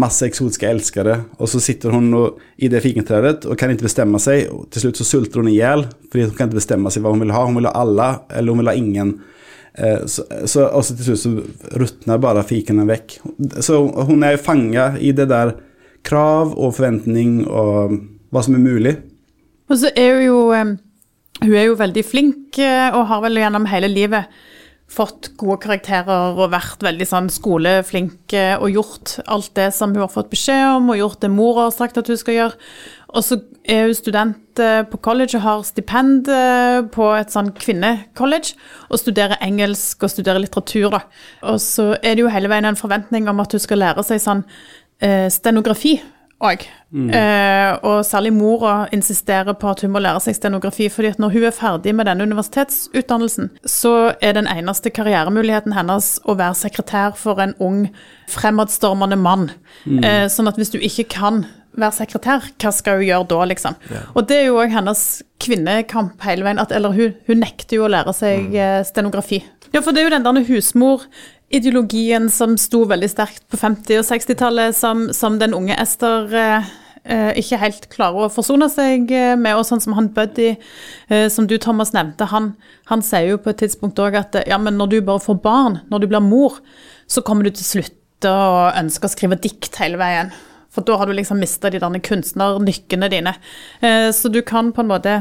masse 0.00 0.22
eksotiske 0.26 0.68
elskere. 0.68 1.16
Og 1.40 1.50
så 1.50 1.62
sitter 1.64 1.94
hun 1.94 2.12
og, 2.14 2.42
i 2.60 2.68
det 2.70 2.82
fikenträdet 2.84 3.48
og 3.48 3.56
kan 3.58 3.72
ikke 3.72 3.88
bestemme 3.88 4.20
seg. 4.22 4.50
Og 4.54 4.68
til 4.70 4.84
slutt 4.84 5.00
så 5.00 5.08
sulter 5.08 5.42
hun 5.42 5.50
i 5.50 5.56
hjel, 5.56 5.86
fordi 6.10 6.28
hun 6.28 6.36
kan 6.36 6.50
ikke 6.50 6.60
bestemme 6.60 6.92
seg 6.92 7.04
hva 7.04 7.14
hun 7.14 7.24
vil 7.24 7.34
ha. 7.34 7.42
Hun 7.48 7.58
vil 7.58 7.70
ha 7.70 7.74
alle, 7.80 8.10
eller 8.30 8.54
hun 8.54 8.62
vil 8.62 8.70
ha 8.70 8.76
ingen. 8.78 9.16
Så, 10.10 10.24
så, 10.50 10.64
og 10.66 10.82
så 10.84 10.94
til 10.98 11.06
slutt 11.08 11.20
så 11.22 11.74
ruttner 11.78 12.22
bare 12.22 12.42
fikenen 12.46 12.88
vekk. 12.90 13.16
Så 13.62 13.80
hun 14.10 14.22
er 14.26 14.38
fanga 14.42 14.92
i 14.98 15.10
det 15.16 15.28
der 15.30 15.54
krav 16.06 16.54
og 16.54 16.74
forventning 16.76 17.44
og 17.48 17.98
hva 18.30 18.44
som 18.44 18.56
er 18.56 18.62
mulig. 18.64 18.94
Og 19.70 19.78
så 19.78 19.90
er 19.98 20.24
jo 20.24 20.50
eh, 20.54 20.74
Hun 21.40 21.56
er 21.56 21.70
jo 21.70 21.76
veldig 21.80 22.02
flink 22.04 22.58
eh, 22.60 22.92
og 22.92 23.06
har 23.08 23.22
vel 23.24 23.40
gjennom 23.40 23.68
hele 23.70 23.88
livet 23.88 24.40
fått 24.90 25.30
gode 25.38 25.60
karakterer 25.62 26.34
og 26.34 26.50
vært 26.52 26.82
veldig 26.82 27.06
sånn 27.06 27.30
skoleflink 27.32 28.34
eh, 28.36 28.56
og 28.58 28.74
gjort 28.74 29.14
alt 29.30 29.54
det 29.56 29.70
som 29.72 29.94
hun 29.94 30.02
har 30.02 30.10
fått 30.12 30.32
beskjed 30.32 30.74
om, 30.74 30.90
og 30.90 30.98
gjort 30.98 31.22
det 31.22 31.30
mor 31.32 31.62
har 31.62 31.72
sagt 31.72 31.96
at 31.96 32.10
hun 32.10 32.18
skal 32.20 32.36
gjøre. 32.36 32.68
Og 33.14 33.24
så 33.24 33.40
er 33.64 33.86
hun 33.86 33.96
student 33.96 34.60
eh, 34.60 34.82
på 34.90 35.00
college 35.00 35.38
og 35.38 35.46
har 35.46 35.64
stipend 35.64 36.28
på 36.92 37.08
et 37.16 37.32
sånn 37.32 37.54
kvinnecollege, 37.56 38.58
og 38.90 39.00
studerer 39.00 39.40
engelsk 39.46 40.04
og 40.04 40.12
studerer 40.12 40.44
litteratur, 40.44 40.90
da. 40.98 41.04
Og 41.54 41.62
så 41.64 41.94
er 42.02 42.18
det 42.18 42.26
jo 42.26 42.34
hele 42.34 42.52
veien 42.52 42.68
en 42.68 42.78
forventning 42.78 43.30
om 43.32 43.40
at 43.40 43.56
hun 43.56 43.64
skal 43.64 43.80
lære 43.86 44.04
seg 44.10 44.20
sånn 44.26 44.44
stenografi 45.32 45.94
òg. 46.40 46.64
Eh, 47.14 47.72
og 47.86 48.00
særlig 48.06 48.32
mora 48.34 48.88
insisterer 48.92 49.54
på 49.54 49.70
at 49.70 49.84
hun 49.84 49.92
må 49.94 50.02
lære 50.02 50.22
seg 50.24 50.38
stenografi, 50.38 50.88
fordi 50.90 51.12
at 51.12 51.20
når 51.22 51.34
hun 51.36 51.46
er 51.46 51.54
ferdig 51.54 51.94
med 51.94 52.08
denne 52.08 52.26
universitetsutdannelsen, 52.26 53.52
så 53.68 54.14
er 54.22 54.34
den 54.38 54.50
eneste 54.50 54.90
karrieremuligheten 54.90 55.76
hennes 55.76 56.16
å 56.24 56.36
være 56.40 56.58
sekretær 56.64 57.14
for 57.20 57.42
en 57.44 57.54
ung, 57.60 57.86
fremadstormende 58.30 59.18
mann. 59.20 59.50
Eh, 59.86 60.26
sånn 60.32 60.50
at 60.50 60.58
hvis 60.58 60.72
du 60.74 60.80
ikke 60.80 61.08
kan 61.12 61.44
være 61.78 62.00
sekretær, 62.00 62.50
hva 62.58 62.72
skal 62.74 62.98
hun 62.98 63.06
gjøre 63.06 63.28
da, 63.30 63.44
liksom? 63.52 63.76
Og 64.18 64.26
det 64.26 64.40
er 64.40 64.48
jo 64.48 64.58
òg 64.58 64.72
hennes 64.74 65.04
kvinnekamp 65.40 66.20
hele 66.26 66.44
veien. 66.44 66.60
At, 66.62 66.74
eller 66.74 66.94
hun, 66.96 67.14
hun 67.28 67.42
nekter 67.44 67.78
jo 67.78 67.86
å 67.86 67.92
lære 67.92 68.14
seg 68.16 68.50
mm. 68.50 68.88
stenografi. 68.90 69.44
Ja, 69.70 69.82
for 69.84 69.94
det 69.94 70.02
er 70.02 70.08
jo 70.08 70.14
den 70.16 70.24
der 70.26 70.46
husmorideologien 70.48 72.26
som 72.32 72.56
sto 72.58 72.82
veldig 72.90 73.10
sterkt 73.12 73.44
på 73.50 73.58
50- 73.60 74.00
og 74.00 74.06
60-tallet, 74.08 74.74
som, 74.74 75.08
som 75.14 75.36
den 75.38 75.54
unge 75.54 75.76
Ester 75.78 76.32
eh, 76.34 76.70
eh, 77.04 77.30
ikke 77.38 77.60
helt 77.62 77.86
klarer 77.92 78.26
å 78.26 78.32
forsone 78.34 78.66
seg 78.72 79.12
eh, 79.14 79.36
med. 79.38 79.54
Og 79.54 79.68
sånn 79.68 79.82
som 79.84 79.94
han 79.94 80.10
Buddy, 80.16 80.56
eh, 81.06 81.28
som 81.30 81.46
du 81.46 81.54
Thomas 81.62 81.94
nevnte, 81.94 82.26
han, 82.32 82.52
han 82.90 83.04
sier 83.06 83.30
jo 83.30 83.40
på 83.42 83.52
et 83.52 83.62
tidspunkt 83.62 84.02
òg 84.02 84.18
at 84.18 84.40
eh, 84.40 84.48
ja, 84.50 84.58
men 84.58 84.74
når 84.80 84.90
du 84.90 84.98
bare 85.06 85.22
får 85.22 85.38
barn, 85.44 85.78
når 85.92 86.02
du 86.02 86.10
blir 86.10 86.24
mor, 86.24 86.58
så 87.10 87.22
kommer 87.26 87.46
du 87.46 87.54
til 87.54 87.68
slutt 87.68 88.26
å 88.26 88.72
ønske 88.74 89.06
å 89.06 89.12
skrive 89.12 89.38
dikt 89.38 89.78
hele 89.78 90.00
veien. 90.02 90.34
For 90.74 90.86
da 90.86 90.98
har 90.98 91.06
du 91.06 91.14
liksom 91.14 91.38
mista 91.42 91.70
de 91.70 91.78
der 91.82 92.02
kunstnernykkene 92.06 93.08
dine. 93.10 93.32
Så 94.14 94.30
du 94.30 94.38
kan 94.46 94.68
på 94.70 94.84
en 94.84 94.90
måte 94.92 95.14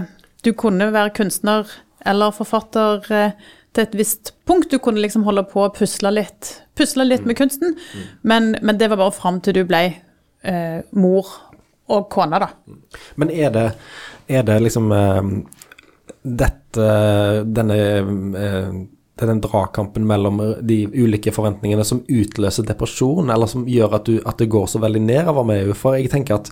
Du 0.46 0.51
kunne 0.53 0.91
være 0.94 1.10
kunstner 1.18 1.65
eller 2.08 2.36
forfatter 2.36 3.12
eh, 3.12 3.32
til 3.75 3.85
et 3.85 3.95
visst 3.97 4.33
punkt. 4.49 4.69
Du 4.71 4.79
kunne 4.81 5.01
liksom 5.03 5.25
holde 5.27 5.45
på 5.49 5.65
å 5.65 5.71
pusle 5.73 6.11
litt, 6.13 6.53
pusle 6.77 7.05
litt 7.07 7.27
med 7.29 7.38
kunsten, 7.39 7.77
men, 8.21 8.55
men 8.61 8.79
det 8.79 8.91
var 8.91 9.01
bare 9.01 9.15
fram 9.15 9.41
til 9.45 9.59
du 9.59 9.63
ble 9.69 9.83
eh, 9.89 10.79
mor 10.91 11.33
og 11.89 12.05
kone, 12.13 12.39
da. 12.41 12.51
Men 13.21 13.33
er 13.33 13.53
det, 13.53 13.65
er 14.29 14.45
det 14.45 14.59
liksom 14.61 14.91
eh, 14.93 15.33
dette 16.21 16.88
Denne 17.49 17.77
eh, 17.79 18.79
den 19.27 19.41
dragkampen 19.43 20.05
mellom 20.07 20.38
de 20.63 20.88
ulike 20.93 21.31
forventningene 21.35 21.83
som 21.83 21.99
utløser 22.07 22.63
depresjon, 22.63 23.27
eller 23.29 23.49
som 23.51 23.65
gjør 23.67 23.97
at, 23.97 24.05
du, 24.07 24.21
at 24.23 24.39
det 24.39 24.47
går 24.51 24.69
så 24.71 24.79
veldig 24.79 25.01
nedover 25.03 25.47
med 25.47 25.65
EU. 25.65 25.75
For 25.75 25.97
jeg 25.97 26.11
tenker 26.13 26.38
at 26.38 26.51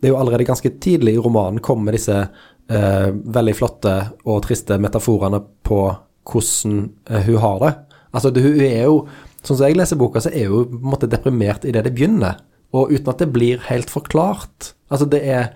det 0.00 0.08
er 0.08 0.14
jo 0.14 0.18
allerede 0.18 0.48
ganske 0.48 0.72
tidlig 0.82 1.14
i 1.14 1.22
romanen 1.22 1.62
kommer 1.62 1.94
disse 1.94 2.16
eh, 2.18 3.08
veldig 3.12 3.54
flotte 3.54 3.94
og 4.26 4.42
triste 4.46 4.80
metaforene 4.82 5.40
på 5.62 5.80
hvordan 6.28 6.88
eh, 7.10 7.24
hun 7.26 7.40
har 7.42 7.58
det. 7.64 7.72
Altså, 8.12 8.30
det, 8.30 8.44
hun 8.44 8.60
er 8.64 8.84
jo 8.84 9.00
Sånn 9.38 9.54
som 9.54 9.68
jeg 9.68 9.76
leser 9.78 9.96
boka, 9.96 10.18
så 10.20 10.32
er 10.34 10.48
hun 10.50 10.64
på 10.66 10.76
en 10.80 10.90
måte 10.92 11.08
deprimert 11.08 11.62
idet 11.64 11.84
det 11.86 11.92
begynner, 11.94 12.40
og 12.74 12.90
uten 12.90 13.12
at 13.12 13.20
det 13.22 13.28
blir 13.32 13.60
helt 13.68 13.88
forklart. 13.88 14.72
Altså, 14.90 15.06
det 15.06 15.20
er 15.22 15.52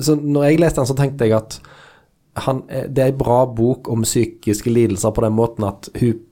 Så 0.00 0.14
når 0.16 0.46
jeg 0.46 0.60
leste 0.62 0.80
den, 0.80 0.88
så 0.88 0.96
tenkte 0.96 1.26
jeg 1.28 1.36
at 1.36 1.58
han, 2.40 2.62
det 2.88 3.02
er 3.04 3.12
en 3.12 3.18
bra 3.20 3.42
bok 3.44 3.90
om 3.92 4.00
psykiske 4.00 4.72
lidelser 4.72 5.12
på 5.12 5.20
den 5.26 5.36
måten 5.36 5.66
at 5.68 5.90
hun 6.00 6.22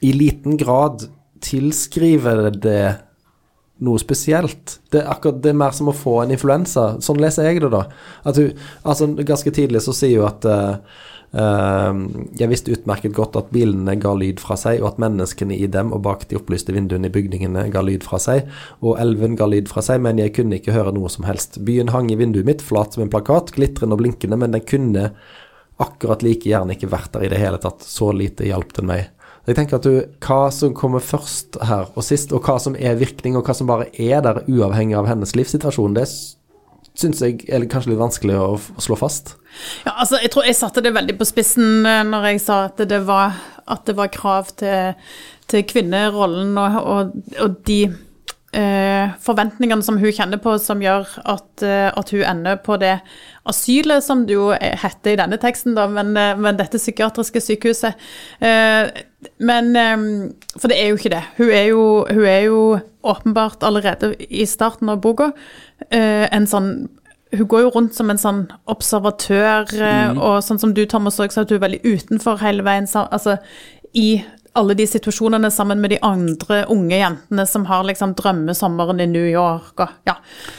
i 0.00 0.12
liten 0.16 0.56
grad 0.56 1.04
tilskriver 1.44 2.48
det 2.50 2.96
noe 3.84 4.00
spesielt. 4.00 4.78
Det 4.92 5.02
er 5.02 5.10
akkurat 5.12 5.42
det 5.44 5.52
er 5.52 5.58
mer 5.60 5.74
som 5.76 5.90
å 5.92 5.96
få 5.96 6.22
en 6.22 6.32
influensa. 6.32 6.94
Sånn 7.04 7.20
leser 7.20 7.48
jeg 7.48 7.60
det, 7.60 7.70
da. 7.74 7.82
At 8.24 8.40
hun, 8.40 8.54
altså 8.88 9.10
Ganske 9.20 9.52
tidlig 9.52 9.84
så 9.84 9.92
sier 9.96 10.22
hun 10.22 10.30
at 10.30 10.48
uh, 10.48 11.02
jeg 11.36 12.48
visste 12.48 12.72
utmerket 12.72 13.12
godt 13.16 13.36
at 13.36 13.50
bilene 13.52 13.92
ga 14.00 14.14
lyd 14.16 14.40
fra 14.40 14.56
seg, 14.56 14.80
og 14.80 14.94
at 14.94 15.00
menneskene 15.02 15.56
i 15.56 15.66
dem 15.68 15.92
og 15.92 16.00
bak 16.06 16.24
de 16.30 16.38
opplyste 16.38 16.72
vinduene 16.72 17.10
i 17.10 17.12
bygningene 17.12 17.66
ga 17.72 17.82
lyd 17.84 18.06
fra 18.06 18.20
seg, 18.22 18.46
og 18.80 19.00
elven 19.02 19.36
ga 19.36 19.48
lyd 19.50 19.68
fra 19.68 19.84
seg, 19.84 20.00
men 20.04 20.22
jeg 20.22 20.32
kunne 20.38 20.56
ikke 20.56 20.76
høre 20.76 20.94
noe 20.96 21.10
som 21.12 21.26
helst. 21.28 21.60
Byen 21.66 21.92
hang 21.92 22.08
i 22.12 22.16
vinduet 22.16 22.48
mitt, 22.48 22.64
flat 22.64 22.96
som 22.96 23.04
en 23.04 23.12
plakat, 23.12 23.52
glitrende 23.56 23.98
og 23.98 24.00
blinkende, 24.00 24.38
men 24.40 24.56
den 24.56 24.64
kunne 24.64 25.10
akkurat 25.82 26.24
like 26.24 26.48
gjerne 26.48 26.72
ikke 26.72 26.88
vært 26.88 27.12
der 27.12 27.26
i 27.26 27.30
det 27.32 27.42
hele 27.42 27.60
tatt. 27.60 27.84
Så 27.84 28.08
lite 28.16 28.48
hjalp 28.48 28.72
den 28.78 28.88
meg. 28.88 29.10
Jeg 29.46 29.58
tenker 29.58 29.78
at 29.78 29.86
du, 29.86 30.00
Hva 30.24 30.48
som 30.50 30.72
kommer 30.74 31.04
først 31.04 31.60
her 31.68 31.92
og 31.92 32.02
sist, 32.06 32.32
og 32.34 32.48
hva 32.48 32.56
som 32.62 32.74
er 32.78 32.96
virkning, 32.98 33.36
og 33.36 33.46
hva 33.46 33.54
som 33.54 33.68
bare 33.68 33.90
er 33.92 34.24
der 34.24 34.42
uavhengig 34.48 34.96
av 34.98 35.10
hennes 35.10 35.36
livssituasjon, 35.38 35.94
det 35.94 36.08
syns 36.96 37.22
jeg 37.22 37.44
er 37.52 37.66
kanskje 37.70 37.92
litt 37.92 38.00
vanskelig 38.00 38.38
å, 38.40 38.48
å, 38.56 38.82
slå 38.82 38.98
fast. 39.00 39.36
Ja, 39.84 39.94
altså, 39.94 40.20
Jeg 40.22 40.32
tror 40.34 40.48
jeg 40.48 40.58
satte 40.58 40.84
det 40.84 40.94
veldig 40.96 41.16
på 41.18 41.28
spissen 41.28 41.84
når 41.84 42.30
jeg 42.32 42.42
sa 42.44 42.66
at 42.70 42.80
det 42.88 43.02
var, 43.08 43.36
at 43.66 43.86
det 43.88 43.96
var 43.98 44.12
krav 44.12 44.52
til, 44.60 44.96
til 45.50 45.64
kvinnerollen 45.68 46.56
og, 46.60 46.80
og, 46.82 47.16
og 47.44 47.60
de 47.68 47.80
eh, 47.88 48.02
forventningene 49.22 49.84
som 49.84 49.98
hun 50.00 50.12
kjenner 50.14 50.40
på, 50.42 50.54
som 50.62 50.80
gjør 50.82 51.08
at, 51.28 51.62
eh, 51.64 51.88
at, 51.90 52.12
hun 52.14 52.24
ender 52.24 52.56
på 52.64 52.78
det 52.80 52.94
asylet, 53.46 54.04
som 54.04 54.24
det 54.26 54.36
jo 54.36 54.48
heter 54.56 55.12
i 55.12 55.18
denne 55.20 55.38
teksten, 55.42 55.76
da, 55.76 55.86
men, 55.90 56.14
men 56.14 56.58
dette 56.58 56.80
psykiatriske 56.80 57.42
sykehuset. 57.44 58.06
Eh, 58.40 58.88
men 59.42 59.72
For 60.54 60.70
det 60.70 60.76
er 60.78 60.92
jo 60.92 60.98
ikke 61.00 61.12
det. 61.12 61.22
Hun 61.38 61.50
er 61.50 61.64
jo, 61.72 61.82
hun 62.06 62.26
er 62.30 62.42
jo 62.46 62.60
åpenbart 63.06 63.64
allerede 63.66 64.14
i 64.30 64.46
starten 64.46 64.90
av 64.92 65.00
boka 65.02 65.32
en 65.90 66.46
sånn 66.46 66.70
hun 67.34 67.48
går 67.50 67.64
jo 67.66 67.70
rundt 67.74 67.96
som 67.96 68.10
en 68.10 68.20
sånn 68.20 68.42
observatør, 68.70 69.66
mm. 69.74 70.20
og 70.22 70.38
sånn 70.46 70.60
som 70.62 70.72
du, 70.76 70.84
Thomas, 70.88 71.18
også 71.18 71.40
sa, 71.40 71.44
at 71.44 71.52
hun 71.52 71.58
er 71.58 71.64
veldig 71.66 71.80
utenfor 71.84 72.38
hele 72.40 72.64
veien. 72.66 72.86
Altså, 73.02 73.36
I 73.92 74.22
alle 74.56 74.76
de 74.78 74.86
situasjonene 74.88 75.50
sammen 75.52 75.80
med 75.82 75.94
de 75.94 76.00
andre 76.04 76.62
unge 76.72 76.98
jentene 76.98 77.46
som 77.48 77.66
har 77.70 77.86
liksom 77.88 78.14
drømmesommeren 78.18 79.00
i 79.04 79.08
New 79.10 79.26
York. 79.28 79.74
Og, 79.84 79.96
ja. 80.08 80.16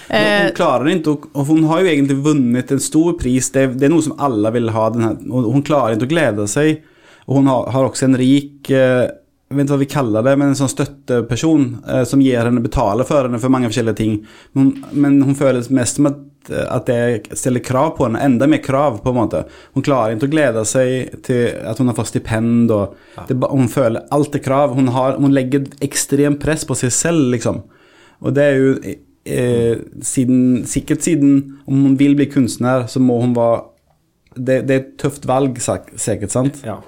Hun 0.09 0.55
klarer 0.57 0.91
ikke, 0.93 1.17
og 1.33 1.51
hun 1.51 1.65
har 1.71 1.83
jo 1.83 1.91
egentlig 1.91 2.19
vunnet 2.25 2.73
en 2.73 2.83
stor 2.83 3.17
pris. 3.19 3.51
Det, 3.53 3.67
det 3.77 3.89
er 3.89 3.93
noe 3.93 4.05
som 4.05 4.17
alle 4.21 4.53
vil 4.55 4.71
ha. 4.75 4.89
Og 4.91 5.51
hun 5.51 5.65
klarer 5.65 5.97
ikke 5.97 6.09
å 6.09 6.15
glede 6.15 6.49
seg. 6.51 6.83
Og 7.27 7.41
hun 7.41 7.49
har, 7.51 7.71
har 7.75 7.89
også 7.89 8.07
en 8.07 8.19
rik 8.19 8.69
eh, 8.71 9.07
jeg 9.47 9.55
vet 9.55 9.63
ikke 9.63 9.75
hva 9.77 9.79
vi 9.79 9.91
kaller 9.91 10.25
det, 10.27 10.31
men 10.39 10.49
en 10.51 10.57
sånn 10.59 10.71
støtteperson 10.71 11.67
eh, 11.87 12.01
som 12.07 12.19
gir 12.23 12.41
henne, 12.41 12.63
betaler 12.63 13.07
for 13.07 13.29
henne 13.29 13.39
for 13.39 13.53
mange 13.53 13.69
forskjellige 13.71 13.99
ting. 14.01 14.17
Men, 14.57 14.73
men 14.91 15.21
hun 15.23 15.37
føles 15.39 15.69
mest 15.71 16.01
som 16.01 16.09
at, 16.09 16.17
at 16.51 16.87
det 16.87 17.37
stiller 17.37 17.63
krav 17.63 17.95
på 17.97 18.05
henne, 18.07 18.21
enda 18.23 18.47
mer 18.49 18.61
krav, 18.63 19.01
på 19.03 19.13
en 19.13 19.19
måte. 19.19 19.43
Hun 19.75 19.85
klarer 19.85 20.15
ikke 20.15 20.29
å 20.29 20.33
glede 20.35 20.63
seg 20.67 21.17
til 21.27 21.57
at 21.67 21.79
hun 21.81 21.91
har 21.91 21.97
fått 21.97 22.11
stipend, 22.13 22.71
og 22.73 22.95
det, 23.29 23.37
hun 23.43 23.69
føler 23.71 24.07
alt 24.15 24.37
er 24.37 24.43
krav. 24.45 24.75
Hun, 24.77 24.91
har, 24.95 25.17
hun 25.21 25.35
legger 25.35 25.67
ekstremt 25.83 26.41
press 26.43 26.65
på 26.67 26.77
seg 26.79 26.93
selv, 26.95 27.27
liksom. 27.35 27.63
Og 28.23 28.33
det 28.33 28.45
er 28.45 28.55
jo 28.57 28.69
eh, 28.83 29.81
siden, 30.01 30.63
Sikkert 30.69 31.05
siden 31.05 31.59
om 31.67 31.83
hun 31.85 31.97
vil 31.99 32.15
bli 32.17 32.29
kunstner, 32.31 32.87
så 32.89 33.01
må 33.03 33.19
hun 33.21 33.35
være 33.37 33.65
det, 34.38 34.62
det, 34.67 34.75
er 34.75 34.84
et 34.84 34.94
tøft 35.01 35.25
valg, 35.29 35.60
sikkert, 35.62 36.32
sant? 36.34 36.62
Ja. 36.65 36.79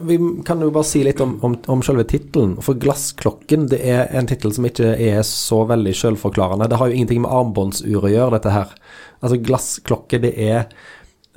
Vi 0.00 0.16
kan 0.46 0.62
jo 0.62 0.70
bare 0.72 0.86
si 0.86 1.02
litt 1.04 1.20
om, 1.20 1.36
om, 1.44 1.56
om 1.72 1.82
selve 1.84 2.04
tittelen. 2.08 2.56
For 2.64 2.78
'Glassklokken' 2.78 3.68
det 3.72 3.80
er 3.88 4.08
en 4.16 4.28
tittel 4.30 4.54
som 4.54 4.66
ikke 4.68 4.94
er 4.94 5.22
så 5.26 5.62
veldig 5.68 5.94
selvforklarende. 5.96 6.68
Det 6.70 6.78
har 6.80 6.90
jo 6.90 6.98
ingenting 6.98 7.22
med 7.24 7.32
armbåndsur 7.32 8.06
å 8.06 8.12
gjøre, 8.12 8.36
dette 8.36 8.54
her. 8.54 8.74
Altså, 9.22 9.38
glassklokke, 9.38 10.20
det 10.22 10.32
er 10.34 10.60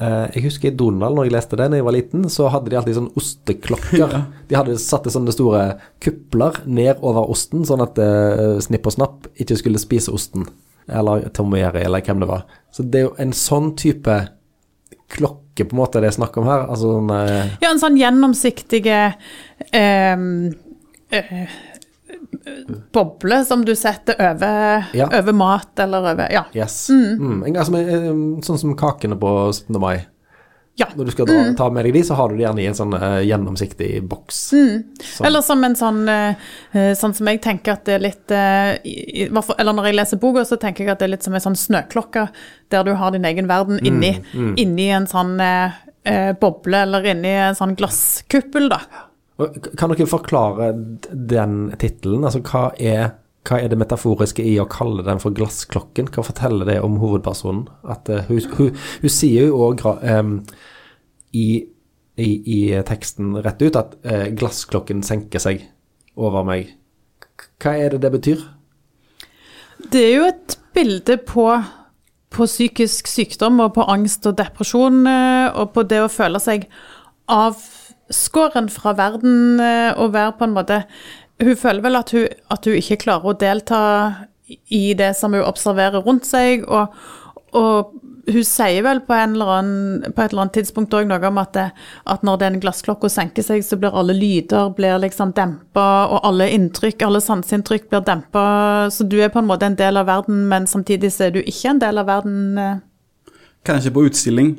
eh, 0.01 0.25
Jeg 0.35 0.45
husker 0.47 0.71
i 0.71 0.75
Donald, 0.77 1.15
når 1.15 1.27
jeg 1.27 1.35
leste 1.35 1.59
det 1.59 1.69
da 1.71 1.79
jeg 1.79 1.87
var 1.87 1.95
liten, 1.97 2.27
så 2.33 2.49
hadde 2.53 2.71
de 2.71 2.79
alltid 2.79 2.99
sånn 2.99 3.11
osteklokker. 3.19 4.15
De 4.49 4.57
hadde 4.57 4.77
satt 4.81 5.09
sånne 5.11 5.33
store 5.33 5.65
kupler 6.03 6.63
ned 6.65 7.01
over 7.01 7.29
osten, 7.31 7.65
sånn 7.67 7.83
at 7.85 7.99
eh, 8.01 8.61
Snipp 8.65 8.89
og 8.89 8.97
Snapp 8.97 9.29
ikke 9.41 9.59
skulle 9.61 9.81
spise 9.81 10.13
osten. 10.13 10.47
Eller 10.85 11.29
Tom 11.33 11.53
Jerry, 11.57 11.85
eller 11.85 12.03
hvem 12.05 12.21
det 12.21 12.29
var. 12.29 12.45
Så 12.73 12.85
det 12.85 12.99
er 12.99 13.07
jo 13.07 13.15
en 13.21 13.33
sånn 13.33 13.73
type 13.79 14.19
klokke 15.11 15.65
på 15.65 15.75
en 15.75 15.81
måte 15.81 16.01
det 16.03 16.09
er 16.11 16.17
snakk 16.17 16.37
om 16.41 16.49
her? 16.49 16.65
Altså, 16.67 16.95
sånn, 16.97 17.13
eh... 17.15 17.53
Ja, 17.63 17.71
en 17.71 17.81
sånn 17.81 17.99
gjennomsiktige 17.99 18.99
eh, 19.71 20.25
eh, 21.15 21.55
boble 22.95 23.39
som 23.45 23.63
du 23.65 23.73
setter 23.77 24.17
over, 24.19 24.89
ja. 24.97 25.07
over, 25.09 25.33
mat 25.33 25.79
eller 25.79 26.11
over 26.13 26.33
Ja. 26.33 26.45
Yes. 26.53 26.89
Mm. 26.89 27.43
Mm. 27.43 27.45
Altså, 27.55 27.85
sånn 28.45 28.61
som 28.61 28.75
kakene 28.79 29.17
på 29.19 29.31
17. 29.51 29.79
mai. 29.81 29.97
Ja. 30.75 30.87
Når 30.95 31.07
du 31.07 31.11
skal 31.11 31.27
dra, 31.29 31.35
mm. 31.39 31.55
ta 31.55 31.69
med 31.71 31.85
deg 31.87 31.93
de, 31.95 32.01
så 32.03 32.17
har 32.19 32.29
du 32.29 32.35
de 32.35 32.43
gjerne 32.43 32.59
i 32.59 32.67
en 32.67 32.75
sånn 32.75 32.91
uh, 32.99 33.21
gjennomsiktig 33.23 33.89
boks. 34.11 34.39
Mm. 34.57 34.81
Sånn. 34.99 35.27
Eller 35.29 35.45
som 35.45 35.63
en 35.63 35.77
sånn 35.79 36.01
uh, 36.09 36.51
Sånn 36.99 37.15
som 37.15 37.29
jeg 37.31 37.39
tenker 37.45 37.77
at 37.77 37.85
det 37.87 37.95
er 37.95 38.03
litt 38.03 38.33
uh, 38.35 38.75
i, 38.83 39.29
Eller 39.29 39.77
når 39.77 39.87
jeg 39.87 39.97
leser 40.01 40.19
boka, 40.19 40.43
så 40.47 40.59
tenker 40.59 40.83
jeg 40.83 40.91
at 40.91 40.99
det 40.99 41.07
er 41.07 41.13
litt 41.13 41.27
som 41.27 41.37
en 41.37 41.45
sånn 41.45 41.59
snøklokke, 41.59 42.27
der 42.73 42.87
du 42.87 42.91
har 42.99 43.15
din 43.15 43.27
egen 43.27 43.47
verden 43.47 43.79
mm, 43.79 43.87
inni, 43.87 44.11
mm. 44.33 44.53
inni 44.59 44.89
en 44.91 45.07
sånn 45.09 45.37
boble, 46.41 46.83
eller 46.85 47.07
inni 47.15 47.31
en 47.47 47.57
sånn 47.57 47.73
glasskuppel, 47.79 48.67
da. 48.69 48.81
Kan 49.79 49.91
dere 49.91 50.05
forklare 50.05 50.67
den 51.09 51.71
tittelen? 51.81 52.27
Altså 52.27 52.43
hva 52.45 52.67
er 52.77 53.15
hva 53.45 53.59
er 53.61 53.69
det 53.69 53.77
metaforiske 53.77 54.43
i 54.45 54.55
å 54.61 54.67
kalle 54.69 55.05
den 55.05 55.21
for 55.21 55.35
glassklokken? 55.35 56.09
Hva 56.13 56.25
forteller 56.25 56.67
det 56.69 56.79
om 56.83 56.97
hovedpersonen? 57.01 57.67
At 57.85 58.09
uh, 58.09 58.23
hun, 58.29 58.41
hun, 58.57 58.73
hun, 59.03 59.13
sier 59.13 59.51
jo 59.51 59.61
òg 59.67 59.83
um, 59.85 60.39
i, 61.35 61.47
i, 62.17 62.29
i, 62.29 62.59
teksten 62.87 63.35
rett 63.45 63.61
ut 63.61 63.77
at 63.77 63.95
uh, 64.07 64.27
glassklokken 64.33 65.05
senker 65.05 65.43
seg 65.43 65.65
over 66.17 66.47
meg. 66.47 66.73
Hva 67.61 67.75
er 67.77 67.93
det 67.93 68.01
det 68.05 68.13
betyr? 68.15 68.45
Det 69.91 70.01
er 70.01 70.13
jo 70.15 70.29
et 70.31 70.57
bilde 70.75 71.19
på, 71.27 71.45
på 72.33 72.47
psykisk 72.49 73.11
sykdom 73.11 73.61
og 73.61 73.75
på 73.77 73.85
angst 73.91 74.25
og 74.25 74.39
depresjon, 74.39 75.03
uh, 75.05 75.53
og 75.53 75.75
på 75.75 75.85
det 75.85 76.01
å 76.01 76.09
føle 76.11 76.41
seg 76.41 76.65
avskåren 77.29 78.71
fra 78.73 78.93
verden 78.97 79.61
og 79.97 80.11
være 80.13 80.35
på 80.37 80.45
en 80.45 80.53
måte 80.53 80.83
hun 81.43 81.55
føler 81.59 81.83
vel 81.83 81.99
at 81.99 82.15
hun, 82.15 82.25
at 82.51 82.65
hun, 82.65 82.79
ikke 82.79 83.01
klarer 83.03 83.31
å 83.31 83.37
delta 83.39 83.81
i 84.47 84.93
det 84.97 85.15
som 85.17 85.33
hun 85.35 85.45
observerer 85.45 86.03
rundt 86.05 86.27
seg. 86.27 86.63
Og, 86.69 86.93
og 87.57 87.95
hun 88.25 88.45
sier 88.47 88.81
vel 88.85 89.01
på, 89.05 89.13
annen, 89.13 90.05
på 90.15 90.23
et 90.23 90.31
eller 90.31 90.45
annet 90.45 90.55
tidspunkt 90.57 90.93
òg 90.97 91.07
noe 91.09 91.29
om 91.29 91.39
at, 91.41 91.51
det, 91.57 91.65
at 92.09 92.23
når 92.25 92.39
den 92.41 92.59
glassklokka 92.63 93.09
senker 93.11 93.45
seg, 93.45 93.65
så 93.65 93.77
blir 93.79 93.95
alle 93.95 94.15
lyder 94.17 94.71
blir 94.77 94.97
liksom 95.01 95.35
dempa, 95.37 95.87
og 96.09 96.25
alle 96.25 96.49
inntrykk, 96.55 97.05
alle 97.05 97.21
sanseinntrykk 97.23 97.89
blir 97.91 98.05
dempa. 98.07 98.45
Så 98.93 99.07
du 99.09 99.19
er 99.21 99.33
på 99.33 99.43
en 99.43 99.49
måte 99.49 99.69
en 99.69 99.77
del 99.79 100.01
av 100.01 100.09
verden, 100.09 100.45
men 100.51 100.69
samtidig 100.69 101.13
så 101.13 101.27
er 101.27 101.35
du 101.35 101.41
ikke 101.43 101.75
en 101.75 101.83
del 101.83 102.01
av 102.01 102.09
verden. 102.09 102.39
eh. 102.57 102.79
Kanskje 103.65 103.93
på 103.93 104.07
utstilling. 104.09 104.55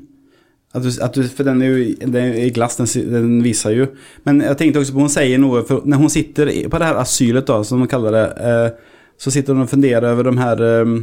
At 0.75 0.85
du, 0.85 0.91
at 0.91 1.15
du, 1.15 1.23
for 1.31 1.47
den 1.47 1.63
er 1.63 1.71
jo 1.73 2.11
den 2.13 2.35
i 2.43 2.51
glass, 2.53 2.77
den, 2.77 2.89
den 3.13 3.39
viser 3.45 3.73
jo. 3.73 3.87
Men 4.29 4.43
jeg 4.45 4.59
tenkte 4.61 4.83
også 4.83 4.97
på 4.97 5.07
hun 5.07 5.13
sier 5.13 5.41
noe 5.41 5.63
for 5.65 5.87
Når 5.89 6.03
hun 6.03 6.13
sitter 6.13 6.51
på 6.69 6.81
det 6.83 6.91
her 6.91 7.01
asylet, 7.01 7.47
da, 7.49 7.63
som 7.65 7.81
hun 7.81 7.91
kaller 7.91 8.17
det, 8.17 8.27
eh, 8.51 8.93
så 9.17 9.33
sitter 9.33 9.57
hun 9.57 9.65
og 9.65 9.73
funderer 9.73 10.11
over 10.11 10.29
de 10.29 10.35
her 10.43 10.65
eh, 10.67 10.95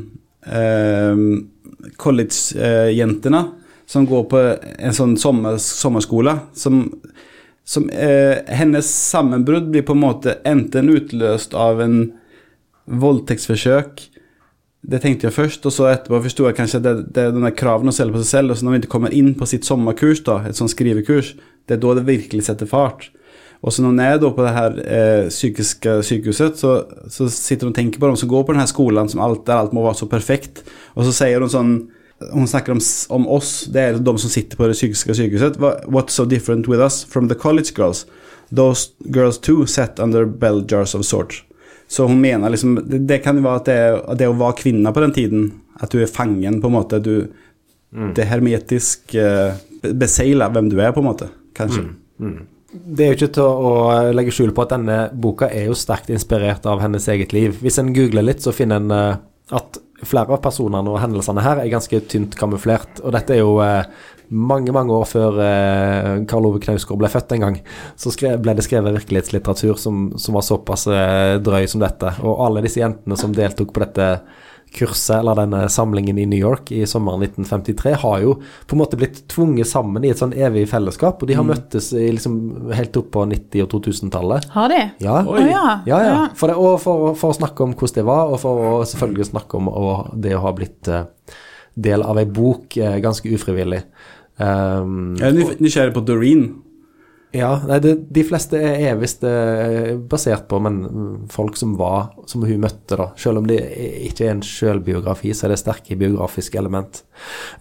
eh, 0.59 1.25
college-jentene 1.97 3.43
som 3.89 4.05
går 4.07 4.23
på 4.31 4.41
en 4.77 4.95
sånn 4.95 5.15
sommer, 5.19 5.57
sommerskole. 5.61 6.37
Som, 6.57 6.85
som 7.65 7.89
eh, 7.89 8.43
Hennes 8.53 8.89
sammenbrudd 8.89 9.71
blir 9.73 9.85
på 9.87 9.97
en 9.97 10.03
måte 10.05 10.37
enten 10.47 10.91
utløst 10.93 11.55
av 11.57 11.81
en 11.83 11.97
voldtektsforsøk 12.85 14.07
det 14.83 14.99
tenkte 14.99 15.29
jeg 15.29 15.35
først, 15.35 15.65
og 15.65 15.71
så 15.71 15.87
etterpå 15.93 16.19
forsto 16.25 16.45
jeg 16.49 16.55
kanskje 16.57 16.81
det, 16.83 16.93
det 17.15 17.23
er 17.23 17.31
de 17.31 17.41
der 17.45 17.55
kravene 17.55 17.93
å 17.93 17.95
selge 17.95 18.17
på 18.17 18.23
seg 18.23 18.31
selv. 18.33 18.51
Og 18.51 18.59
så 18.59 18.65
når 18.65 18.73
vi 18.73 18.79
ikke 18.81 18.95
kommer 18.97 19.15
inn 19.15 19.31
på 19.39 19.47
sitt 19.47 19.67
sommerkurs, 19.67 20.19
da, 20.27 20.41
et 20.49 20.59
sånt 20.59 20.73
skrivekurs, 20.73 21.33
det 21.69 21.77
er 21.77 21.83
da 21.85 21.93
det 21.95 22.07
virkelig 22.09 22.49
setter 22.49 22.67
fart. 22.67 23.07
Og 23.63 23.71
så 23.71 23.79
når 23.79 23.93
hun 23.93 24.01
er 24.03 24.17
på 24.19 24.43
det 24.43 24.53
her 24.57 24.79
eh, 24.83 25.29
psykiske 25.31 25.95
sykehuset, 26.03 26.59
så, 26.59 26.73
så 27.07 27.29
sitter 27.31 27.69
hun 27.69 27.71
og 27.71 27.77
tenker 27.77 28.01
på 28.01 28.09
dem 28.11 28.19
som 28.19 28.31
går 28.33 28.43
på 28.43 28.57
denne 28.57 28.67
skolen 28.67 29.11
som 29.11 29.23
alt, 29.23 29.45
der 29.47 29.61
alt 29.61 29.75
må 29.75 29.85
være 29.85 30.01
så 30.01 30.09
perfekt. 30.11 30.65
Og 30.97 31.07
så 31.07 31.15
sier 31.23 31.43
hun 31.43 31.51
sånn 31.51 31.75
Hun 32.23 32.45
snakker 32.47 32.71
om, 32.71 32.79
om 33.11 33.25
oss, 33.35 33.65
det 33.67 33.81
er 33.81 33.97
de 33.99 34.11
som 34.21 34.31
sitter 34.31 34.55
på 34.55 34.67
det 34.69 34.77
psykiske 34.77 35.15
sykehuset. 35.17 35.57
What's 35.91 36.15
so 36.15 36.23
different 36.23 36.69
with 36.71 36.79
us 36.79 37.01
from 37.03 37.27
the 37.27 37.35
college 37.35 37.73
girls? 37.75 38.05
Those 38.47 38.93
girls 39.11 39.39
too 39.39 39.65
sat 39.67 39.99
under 39.99 40.25
bell 40.25 40.63
jars 40.63 40.93
of 40.95 41.03
sorts. 41.03 41.41
Så 41.93 42.07
hun 42.09 42.21
mener 42.21 42.49
liksom 42.49 42.79
Det, 42.89 43.03
det 43.05 43.19
kan 43.21 43.37
jo 43.37 43.43
være 43.45 43.61
at 43.61 43.67
det, 43.69 43.81
at 44.13 44.21
det 44.21 44.29
å 44.31 44.37
være 44.39 44.57
kvinne 44.63 44.93
på 44.93 45.03
den 45.03 45.13
tiden, 45.13 45.43
at 45.77 45.93
du 45.93 46.01
er 46.01 46.09
fangen, 46.09 46.57
på 46.61 46.71
en 46.71 46.77
måte. 46.77 47.01
Du, 47.03 47.27
Det 47.93 48.23
er 48.23 48.31
hermetisk 48.31 49.13
uh, 49.21 49.53
besegler 49.93 50.49
hvem 50.53 50.71
du 50.71 50.79
er, 50.79 50.93
på 50.95 51.03
en 51.03 51.09
måte. 51.11 51.29
Kanskje. 51.53 51.85
Det 52.73 53.05
er 53.05 53.11
jo 53.11 53.17
ikke 53.19 53.33
til 53.35 53.45
å 53.45 53.73
legge 54.17 54.33
skjul 54.33 54.53
på 54.55 54.63
at 54.63 54.71
denne 54.73 54.97
boka 55.13 55.51
er 55.53 55.67
jo 55.69 55.77
sterkt 55.77 56.09
inspirert 56.09 56.65
av 56.65 56.81
hennes 56.81 57.05
eget 57.13 57.35
liv. 57.35 57.59
Hvis 57.61 57.77
en 57.77 57.93
googler 57.93 58.25
litt, 58.25 58.41
så 58.41 58.55
finner 58.55 58.81
en 58.81 58.95
eh, 58.95 59.19
at 59.53 59.77
flere 60.03 60.33
av 60.33 60.41
personene 60.43 60.89
og 60.89 60.97
hendelsene 61.03 61.43
her 61.45 61.61
er 61.61 61.69
ganske 61.71 61.99
tynt 62.09 62.33
kamuflert. 62.39 63.03
Og 63.03 63.13
dette 63.13 63.35
er 63.35 63.43
jo 63.43 63.59
eh, 63.61 63.85
mange, 64.29 64.73
mange 64.75 64.95
år 64.95 65.05
før 65.09 65.41
eh, 65.43 66.23
Karl 66.29 66.47
Ove 66.49 66.61
Knausgård 66.63 67.01
ble 67.01 67.11
født 67.11 67.35
en 67.35 67.45
gang. 67.47 67.59
Så 67.99 68.13
skrev, 68.15 68.39
ble 68.43 68.55
det 68.57 68.65
skrevet 68.65 68.95
virkelighetslitteratur 68.99 69.79
som, 69.79 70.07
som 70.21 70.37
var 70.37 70.47
såpass 70.47 70.87
eh, 70.87 71.35
drøy 71.43 71.67
som 71.69 71.83
dette. 71.83 72.15
Og 72.23 72.41
alle 72.47 72.63
disse 72.65 72.81
jentene 72.83 73.19
som 73.19 73.35
deltok 73.35 73.73
på 73.75 73.83
dette 73.83 74.09
kurset, 74.73 75.19
eller 75.19 75.37
denne 75.37 75.69
samlingen 75.69 76.17
i 76.17 76.25
New 76.25 76.39
York 76.39 76.71
i 76.73 76.85
sommeren 76.89 77.21
1953, 77.23 77.93
har 78.01 78.23
jo 78.23 78.35
på 78.67 78.75
en 78.75 78.81
måte 78.81 78.97
blitt 78.99 79.21
tvunget 79.31 79.69
sammen 79.69 80.03
i 80.05 80.11
et 80.13 80.19
sånn 80.21 80.33
evig 80.33 80.65
fellesskap. 80.71 81.21
Og 81.21 81.29
de 81.29 81.37
har 81.37 81.47
møttes 81.47 81.91
i 81.93 82.07
liksom 82.15 82.71
helt 82.73 82.97
opp 82.99 83.11
på 83.13 83.25
90- 83.29 83.65
og 83.65 83.71
2000-tallet. 83.75 84.49
Har 84.55 84.73
de? 84.73 84.81
Ja. 85.05 85.19
Å 85.21 85.37
ja. 85.45 85.63
Ja, 85.89 86.01
ja. 86.07 86.17
For 86.39 86.51
det, 86.51 86.57
og 86.57 86.79
for, 86.83 87.13
for 87.19 87.33
å 87.33 87.37
snakke 87.37 87.65
om 87.65 87.77
hvordan 87.77 87.99
det 87.99 88.07
var, 88.09 88.33
og 88.33 88.41
for 88.41 88.65
å 88.71 88.73
selvfølgelig 88.89 89.29
snakke 89.29 89.61
om 89.61 89.71
det 90.25 90.33
å 90.37 90.43
ha 90.47 90.55
blitt 90.57 90.89
eh, 90.89 91.05
del 91.73 92.05
av 92.05 92.19
ei 92.21 92.27
bok 92.29 92.77
ganske 93.01 93.29
ufrivillig. 93.33 93.83
Um, 94.41 95.13
Jeg 95.19 95.29
er 95.29 95.57
nysgjerrig 95.61 95.93
på 95.93 96.05
Doreen. 96.05 96.45
ja, 97.33 97.51
nei, 97.65 97.79
det, 97.81 97.93
de 98.13 98.23
fleste 98.25 98.57
er 98.57 98.97
visst 99.01 99.23
eh, 99.25 99.93
basert 100.09 100.47
på 100.49 100.59
men 100.61 100.79
mm, 100.85 101.13
folk 101.33 101.57
som 101.57 101.75
var, 101.77 102.11
som 102.29 102.45
hun 102.45 102.61
møtte, 102.61 102.97
da. 102.97 103.07
Selv 103.17 103.41
om 103.41 103.47
det 103.49 103.57
ikke 104.09 104.27
er 104.27 104.35
en 104.35 104.43
sjølbiografi, 104.45 105.33
så 105.33 105.47
er 105.47 105.53
det 105.53 105.59
sterke 105.61 105.97
biografiske 105.97 106.59
element. 106.61 107.01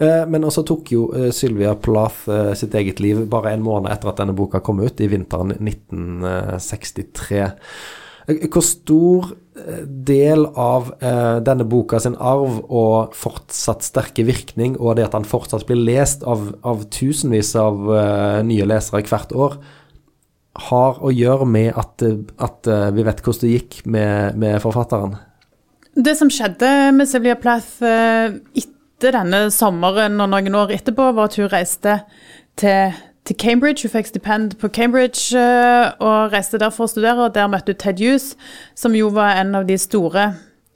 Eh, 0.00 0.24
men 0.28 0.44
også 0.48 0.64
tok 0.68 0.92
jo 0.92 1.06
eh, 1.16 1.30
Sylvia 1.32 1.72
Plath 1.80 2.28
eh, 2.28 2.52
sitt 2.58 2.76
eget 2.76 3.00
liv 3.00 3.24
bare 3.32 3.54
en 3.56 3.64
måned 3.64 3.92
etter 3.92 4.12
at 4.12 4.20
denne 4.20 4.36
boka 4.36 4.60
kom 4.64 4.80
ut, 4.84 5.00
i 5.00 5.08
vinteren 5.12 5.56
1963. 5.56 7.48
Eh, 8.28 8.46
Hvor 8.48 8.64
stor 8.66 9.32
eh, 9.56 9.82
del 9.86 10.46
av 10.54 10.92
eh, 11.00 11.38
denne 11.44 11.66
boka 11.68 12.00
sin 12.02 12.16
arv 12.16 12.60
og 12.68 13.16
fortsatt 13.18 13.84
sterke 13.86 14.26
virkning, 14.28 14.76
og 14.78 14.96
det 14.96 15.08
at 15.08 15.16
han 15.18 15.28
fortsatt 15.28 15.66
blir 15.68 15.82
lest 15.82 16.24
av, 16.24 16.52
av 16.62 16.86
tusenvis 16.94 17.54
av 17.60 17.86
eh, 17.96 18.40
nye 18.46 18.68
lesere 18.68 19.04
hvert 19.08 19.34
år, 19.34 19.58
har 20.68 20.98
å 21.00 21.08
gjøre 21.08 21.46
med 21.48 21.72
at, 21.80 22.02
eh, 22.04 22.20
at 22.42 22.72
vi 22.94 23.06
vet 23.06 23.22
hvordan 23.24 23.46
det 23.46 23.54
gikk 23.56 23.82
med, 23.86 24.38
med 24.38 24.60
forfatteren? 24.62 25.16
Det 25.92 26.14
som 26.16 26.30
skjedde 26.32 26.68
med 26.96 27.08
Sylvia 27.08 27.36
Plath 27.36 27.82
eh, 27.84 28.32
etter 28.56 29.12
denne 29.18 29.48
sommeren 29.52 30.20
og 30.22 30.30
noen 30.30 30.54
år 30.56 30.72
etterpå, 30.78 31.10
var 31.12 31.28
at 31.28 31.36
hun 31.40 31.50
reiste 31.52 31.98
til, 32.56 32.94
til 33.28 33.36
Cambridge. 33.38 33.86
Hun 33.86 33.94
fikk 33.94 34.10
stipend 34.10 34.56
på 34.60 34.70
Cambridge 34.74 35.38
eh, 35.38 35.92
og 36.02 36.32
reiste 36.34 36.60
der 36.60 36.72
for 36.74 36.88
å 36.88 36.92
studere. 36.92 37.28
og 37.28 37.36
Der 37.36 37.50
møtte 37.50 37.74
hun 37.74 37.82
Ted 37.82 38.02
Hughes, 38.02 38.32
som 38.78 38.96
jo 38.98 39.12
var 39.14 39.38
en 39.40 39.54
av 39.58 39.68
de 39.68 39.78
store 39.80 40.26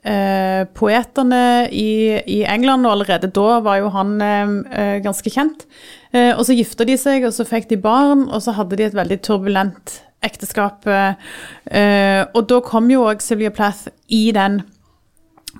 eh, 0.06 0.62
poetene 0.78 1.42
i, 1.72 2.20
i 2.22 2.40
England. 2.46 2.86
Og 2.86 2.96
allerede 2.96 3.32
da 3.34 3.60
var 3.66 3.82
jo 3.82 3.92
han 3.94 4.16
eh, 4.22 4.56
eh, 4.70 4.96
ganske 5.04 5.32
kjent. 5.32 5.66
Eh, 6.12 6.32
og 6.36 6.44
så 6.46 6.56
gifta 6.56 6.86
de 6.88 6.98
seg, 7.00 7.26
og 7.26 7.34
så 7.36 7.48
fikk 7.48 7.70
de 7.72 7.80
barn, 7.82 8.28
og 8.30 8.42
så 8.44 8.54
hadde 8.56 8.78
de 8.78 8.88
et 8.88 8.96
veldig 8.96 9.20
turbulent 9.26 10.00
ekteskap. 10.26 10.86
eh, 10.86 12.22
og 12.32 12.46
da 12.50 12.62
kom 12.64 12.88
jo 12.90 13.04
òg 13.10 13.22
Sylvia 13.22 13.52
Plath 13.54 13.90
i 14.08 14.30
den 14.34 14.62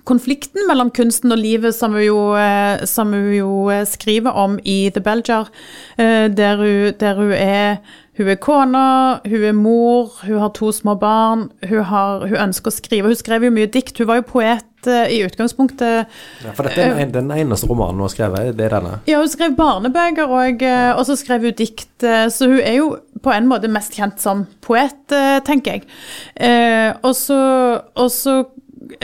konflikten 0.06 0.66
mellom 0.68 0.92
kunsten 0.94 1.34
og 1.34 1.40
livet 1.40 1.74
som 1.74 1.96
hun 1.96 2.04
jo, 2.06 2.20
eh, 2.38 2.84
som 2.86 3.12
hun 3.14 3.32
jo 3.34 3.52
eh, 3.74 3.84
skriver 3.88 4.36
om 4.38 4.58
i 4.62 4.86
The 4.94 5.02
Belger, 5.02 5.50
eh, 5.98 6.26
der 6.30 6.62
hun, 6.62 6.92
der 7.00 7.22
hun 7.22 7.32
er 7.32 7.78
hun 8.16 8.30
er 8.32 8.38
kone, 8.40 8.82
hun 9.28 9.42
er 9.44 9.52
mor, 9.52 10.14
hun 10.24 10.38
har 10.40 10.48
to 10.56 10.70
små 10.72 10.94
barn, 10.96 11.50
hun, 11.68 11.82
har, 11.84 12.22
hun 12.24 12.38
ønsker 12.46 12.72
å 12.72 12.72
skrive. 12.72 13.10
Hun 13.12 13.18
skrev 13.18 13.44
jo 13.44 13.50
mye 13.52 13.68
dikt. 13.68 13.98
Hun 14.00 14.08
var 14.08 14.22
jo 14.22 14.24
poet 14.30 14.88
i 14.88 15.18
utgangspunktet. 15.26 16.14
Ja, 16.40 16.54
for 16.56 16.64
dette 16.64 16.86
er 16.86 17.12
den, 17.12 17.28
eneste 17.34 17.68
romanen 17.68 18.00
hun 18.00 18.06
har 18.06 18.14
skrevet, 18.14 18.56
det 18.56 18.70
er 18.70 18.76
denne. 18.78 18.94
Ja, 19.10 19.20
hun 19.20 19.28
skrev 19.28 19.52
barnebøker 19.58 20.32
og, 20.32 20.64
og 20.96 21.04
så 21.10 21.18
skrev 21.20 21.44
hun 21.44 21.58
dikt, 21.60 21.92
så 22.00 22.48
hun 22.48 22.62
er 22.62 22.78
jo 22.78 22.88
på 23.20 23.36
en 23.36 23.52
måte 23.52 23.68
mest 23.68 24.00
kjent 24.00 24.24
som 24.24 24.46
poet, 24.64 24.96
tenker 25.44 25.76
jeg. 25.76 26.96
Og 27.04 27.12
så, 27.20 28.32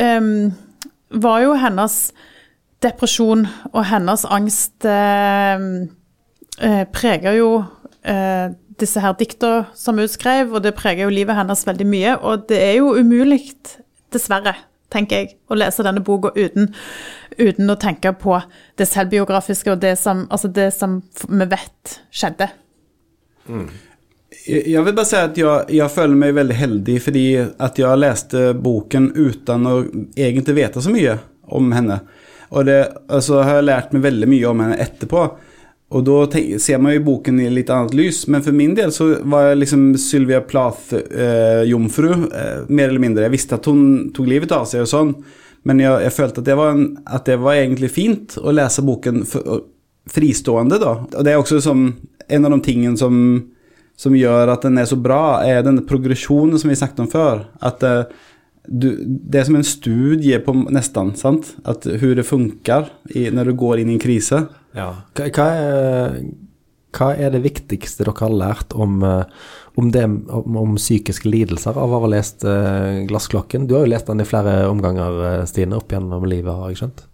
em, 0.01 0.33
var 1.12 1.42
jo 1.44 1.55
hennes 1.61 1.96
depresjon 2.83 3.46
og 3.72 3.85
hennes 3.87 4.25
angst 4.27 4.87
eh, 4.88 5.62
eh, 6.59 6.83
preger 6.94 7.38
jo 7.38 7.53
eh, 8.09 8.51
disse 8.81 9.03
her 9.03 9.14
dikta 9.18 9.53
som 9.79 10.01
hun 10.01 10.11
skrev, 10.11 10.53
og 10.53 10.64
det 10.64 10.75
preger 10.79 11.07
jo 11.07 11.14
livet 11.14 11.38
hennes 11.38 11.66
veldig 11.68 11.87
mye. 11.87 12.16
Og 12.18 12.48
det 12.51 12.59
er 12.62 12.75
jo 12.81 12.94
umulig, 12.98 13.55
dessverre, 14.12 14.57
tenker 14.92 15.22
jeg, 15.22 15.37
å 15.48 15.57
lese 15.57 15.85
denne 15.87 16.03
boka 16.05 16.33
uten, 16.37 16.72
uten 17.38 17.70
å 17.72 17.79
tenke 17.81 18.12
på 18.18 18.40
det 18.81 18.88
selvbiografiske 18.90 19.72
og 19.72 19.81
det 19.85 19.94
som, 20.01 20.27
altså 20.31 20.51
det 20.53 20.72
som 20.75 21.01
vi 21.29 21.48
vet 21.53 21.96
skjedde. 22.12 22.51
Jeg 24.46 24.83
vil 24.83 24.94
bare 24.96 25.07
si 25.07 25.18
at 25.18 25.38
jeg, 25.38 25.66
jeg 25.76 25.92
føler 25.94 26.18
meg 26.18 26.35
veldig 26.35 26.57
heldig 26.59 26.96
fordi 27.05 27.26
at 27.38 27.78
jeg 27.78 28.00
leste 28.00 28.48
boken 28.59 29.12
uten 29.14 29.68
å 29.70 29.76
egentlig 30.18 30.57
vite 30.59 30.83
så 30.83 30.90
mye 30.90 31.16
om 31.52 31.70
henne. 31.74 32.00
Og 32.52 32.66
så 32.66 32.78
altså, 33.07 33.40
har 33.46 33.61
jeg 33.61 33.68
lært 33.68 33.94
meg 33.94 34.05
veldig 34.09 34.28
mye 34.28 34.50
om 34.50 34.62
henne 34.64 34.81
etterpå. 34.83 35.24
Og 35.92 36.05
da 36.09 36.16
ser 36.61 36.81
man 36.81 36.94
jo 36.94 37.05
boken 37.05 37.40
i 37.42 37.50
litt 37.52 37.70
annet 37.72 37.94
lys, 37.96 38.22
men 38.33 38.44
for 38.44 38.57
min 38.57 38.72
del 38.76 38.92
så 38.94 39.11
var 39.28 39.50
jeg 39.50 39.61
liksom 39.61 39.83
Sylvia 40.00 40.40
Plath-jomfru, 40.44 42.11
eh, 42.33 42.62
mer 42.68 42.88
eller 42.88 43.02
mindre. 43.02 43.26
Jeg 43.26 43.35
visste 43.35 43.59
at 43.59 43.68
hun 43.68 44.12
tok 44.16 44.31
livet 44.31 44.55
av 44.57 44.64
seg 44.68 44.87
og 44.87 44.88
sånn, 44.88 45.12
men 45.68 45.83
jeg, 45.85 46.07
jeg 46.07 46.14
følte 46.16 46.40
at 46.40 46.48
det, 46.48 46.57
var 46.59 46.72
en, 46.72 46.87
at 47.05 47.28
det 47.28 47.37
var 47.44 47.61
egentlig 47.61 47.92
fint 47.92 48.38
å 48.40 48.55
lese 48.57 48.85
boken 48.85 49.20
for, 49.28 49.66
fristående, 50.12 50.81
da. 50.81 50.96
Og 51.05 51.26
det 51.26 51.35
er 51.35 51.42
også 51.42 51.61
som 51.62 51.85
en 51.92 52.48
av 52.48 52.57
de 52.57 52.61
tingene 52.64 52.98
som 52.98 53.20
som 54.03 54.19
gjør 54.19 54.51
at 54.51 54.67
den 54.67 54.81
er 54.81 54.88
så 54.91 54.99
bra, 54.99 55.43
er 55.47 55.62
den 55.67 55.83
progresjonen 55.87 56.59
som 56.59 56.73
vi 56.73 56.79
snakket 56.79 57.05
om 57.05 57.11
før. 57.12 57.45
At 57.62 57.85
uh, 57.87 58.31
du, 58.67 58.88
det 59.03 59.41
er 59.41 59.49
som 59.49 59.59
en 59.59 59.67
studie 59.67 60.38
på 60.43 60.55
nesten, 60.75 61.15
sant? 61.19 61.53
At 61.69 61.87
hvordan 61.87 62.21
det 62.21 62.29
funker 62.29 62.91
i, 63.15 63.27
når 63.35 63.51
du 63.51 63.59
går 63.59 63.83
inn 63.83 63.93
i 63.93 63.99
en 63.99 64.03
krise. 64.03 64.45
Ja. 64.77 64.88
Hva, 65.19 65.49
er, 65.49 66.17
hva 66.97 67.11
er 67.15 67.35
det 67.35 67.43
viktigste 67.45 68.07
dere 68.07 68.15
har 68.21 68.35
lært 68.35 68.75
om, 68.79 69.03
eh, 69.07 69.51
om, 69.79 69.91
det, 69.93 70.05
om, 70.07 70.59
om 70.62 70.79
psykiske 70.79 71.29
lidelser 71.29 71.77
av 71.79 71.93
å 71.93 72.03
ha 72.05 72.11
lest 72.15 72.47
uh, 72.47 73.03
'Glassklokken'? 73.09 73.67
Du 73.67 73.77
har 73.77 73.87
jo 73.87 73.93
lest 73.93 74.11
den 74.11 74.23
i 74.23 74.29
flere 74.29 74.62
omganger, 74.71 75.45
Stine, 75.51 75.79
opp 75.79 75.93
gjennom 75.93 76.27
livet, 76.31 76.55
har 76.55 76.73
jeg 76.73 76.83
skjønt? 76.83 77.07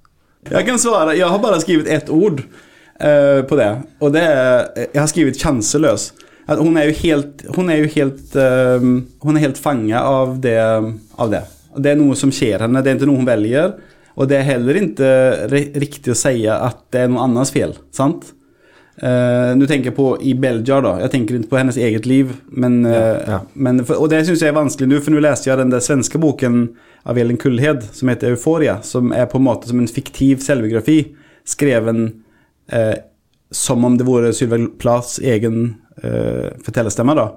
Jeg 0.49 0.69
kan 0.69 0.81
svare. 0.81 1.17
Jeg 1.19 1.29
har 1.29 1.43
bare 1.43 1.61
skrevet 1.65 1.91
ett 1.93 2.13
ord 2.13 2.45
uh, 2.45 3.41
på 3.49 3.61
det. 3.61 3.73
Og 4.05 4.13
det 4.15 4.25
er 4.25 4.89
Jeg 4.89 5.01
har 5.01 5.13
skrevet 5.13 5.41
'sjanseløs'. 5.41 6.13
At 6.49 6.63
hun 6.63 6.79
er 6.81 6.89
jo 6.89 6.97
helt 7.03 7.45
Hun 7.57 7.69
er 7.69 7.83
jo 7.83 7.91
helt 7.93 8.37
eh, 8.41 8.89
Hun 9.25 9.37
er 9.37 9.45
helt 9.45 9.61
fanga 9.61 10.01
av 10.01 10.39
det, 10.41 10.57
av 11.21 11.31
det. 11.35 11.45
Det 11.77 11.93
er 11.93 12.01
noe 12.01 12.17
som 12.19 12.33
skjer 12.35 12.65
henne. 12.65 12.81
Det 12.83 12.91
er 12.91 12.99
ikke 12.99 13.11
noe 13.11 13.21
hun 13.21 13.29
velger. 13.29 13.77
Og 14.19 14.27
det 14.31 14.41
er 14.41 14.49
heller 14.49 14.81
ikke 14.81 15.11
ri- 15.53 15.69
riktig 15.79 16.11
å 16.15 16.19
si 16.19 16.43
at 16.51 16.81
det 16.91 17.05
er 17.05 17.11
noen 17.13 17.29
annens 17.29 17.53
fel. 17.55 17.77
Sant? 17.95 18.33
Uh, 18.99 19.55
Nå 19.55 19.69
tenker 19.71 19.93
jeg 19.93 19.95
på 19.95 20.09
i 20.27 20.33
Belgia, 20.35 20.81
da. 20.83 20.97
Jeg 21.05 21.13
tenker 21.13 21.37
ikke 21.39 21.53
på 21.53 21.61
hennes 21.61 21.79
eget 21.79 22.09
liv. 22.11 22.33
Men, 22.51 22.81
uh, 22.83 23.21
ja. 23.23 23.39
men 23.55 23.85
for, 23.85 24.01
og 24.03 24.11
det 24.11 24.25
syns 24.27 24.43
jeg 24.43 24.51
er 24.51 24.59
vanskelig 24.59 24.91
nå, 24.91 24.99
for 25.05 25.15
nå 25.15 25.23
leste 25.23 25.53
jeg 25.53 25.61
den 25.61 25.71
der 25.71 25.85
svenske 25.85 26.19
boken 26.19 26.65
av 27.09 27.21
Elin 27.21 27.39
Kullhed 27.39 27.87
som 27.95 28.11
heter 28.11 28.35
'Euforia', 28.35 28.81
som 28.83 29.13
er 29.15 29.29
på 29.31 29.39
en 29.39 29.47
måte 29.47 29.71
som 29.71 29.79
en 29.79 29.87
fiktiv 29.87 30.43
selvbiografi 30.43 31.15
skreven 31.47 32.09
uh, 32.75 32.97
som 33.55 33.85
om 33.87 33.95
det 33.97 34.09
vore 34.09 34.33
Sylvia 34.35 34.67
Plaths 34.83 35.21
egen 35.23 35.77
eh, 36.03 36.51
fortellerstemme. 36.65 37.17
da. 37.19 37.29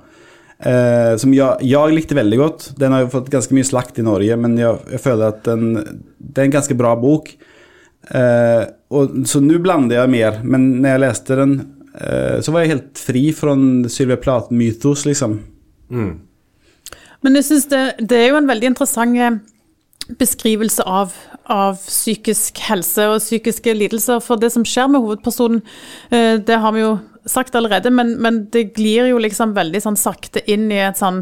Uh, 0.62 1.18
som 1.18 1.32
jeg, 1.34 1.66
jeg 1.66 1.94
likte 1.96 2.14
veldig 2.14 2.38
godt. 2.38 2.66
Den 2.78 2.94
har 2.94 3.02
jo 3.02 3.14
fått 3.16 3.32
ganske 3.34 3.56
mye 3.58 3.66
slakt 3.66 3.98
i 3.98 4.06
Norge, 4.06 4.36
men 4.38 4.60
jeg, 4.60 4.78
jeg 4.94 5.02
føler 5.02 5.32
at 5.34 5.48
den, 5.48 6.04
det 6.22 6.44
er 6.44 6.50
en 6.50 6.54
ganske 6.54 6.78
bra 6.78 6.94
bok. 7.02 7.32
Uh, 8.12 8.70
og, 8.94 9.16
så 9.30 9.42
nå 9.42 9.58
blander 9.64 9.98
jeg 9.98 10.14
mer, 10.14 10.42
men 10.46 10.68
når 10.84 10.94
jeg 10.94 11.04
leste 11.06 11.40
den, 11.40 11.56
uh, 11.96 12.38
så 12.46 12.54
var 12.54 12.62
jeg 12.62 12.76
helt 12.76 13.02
fri 13.02 13.24
fra 13.34 13.56
Sylvia 13.90 14.20
Plath-mytos, 14.22 15.08
liksom. 15.10 15.40
Men 17.22 17.38
jeg 17.38 17.50
synes 17.50 17.66
det, 17.72 17.82
det 18.10 18.20
er 18.20 18.30
jo 18.32 18.38
en 18.40 18.50
veldig 18.50 18.72
interessant 18.72 19.18
beskrivelse 20.20 20.84
av, 20.88 21.14
av 21.52 21.78
psykisk 21.82 22.60
helse 22.68 23.06
og 23.10 23.22
psykiske 23.22 23.74
lidelser. 23.76 24.22
For 24.24 24.40
det 24.42 24.52
som 24.56 24.66
skjer 24.68 24.90
med 24.92 25.04
hovedpersonen, 25.04 25.62
eh, 26.12 26.36
det 26.42 26.60
har 26.64 26.76
vi 26.76 26.84
jo 26.84 26.96
sagt 27.30 27.56
allerede, 27.56 27.92
men, 27.94 28.16
men 28.22 28.46
det 28.52 28.72
glir 28.76 29.12
jo 29.12 29.20
liksom 29.22 29.54
veldig 29.54 29.82
sånn 29.84 29.98
sakte 30.00 30.42
inn 30.50 30.72
i, 30.74 30.80
sånn, 30.98 31.22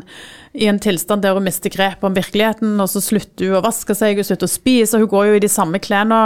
i 0.55 0.69
en 0.71 0.79
tilstand 0.81 1.25
der 1.25 1.35
hun 1.35 1.43
mister 1.43 1.71
grep 1.73 2.05
om 2.07 2.15
virkeligheten, 2.15 2.77
og 2.79 2.87
så 2.91 3.01
slutter 3.03 3.49
hun 3.49 3.59
å 3.59 3.63
vaske 3.65 3.95
seg 3.97 4.19
hun 4.19 4.27
slutter 4.27 4.47
å 4.47 4.53
spise. 4.53 4.95
og 4.95 5.03
Hun 5.03 5.11
går 5.11 5.27
jo 5.27 5.37
i 5.39 5.43
de 5.43 5.51
samme 5.51 5.81
klærne 5.83 6.19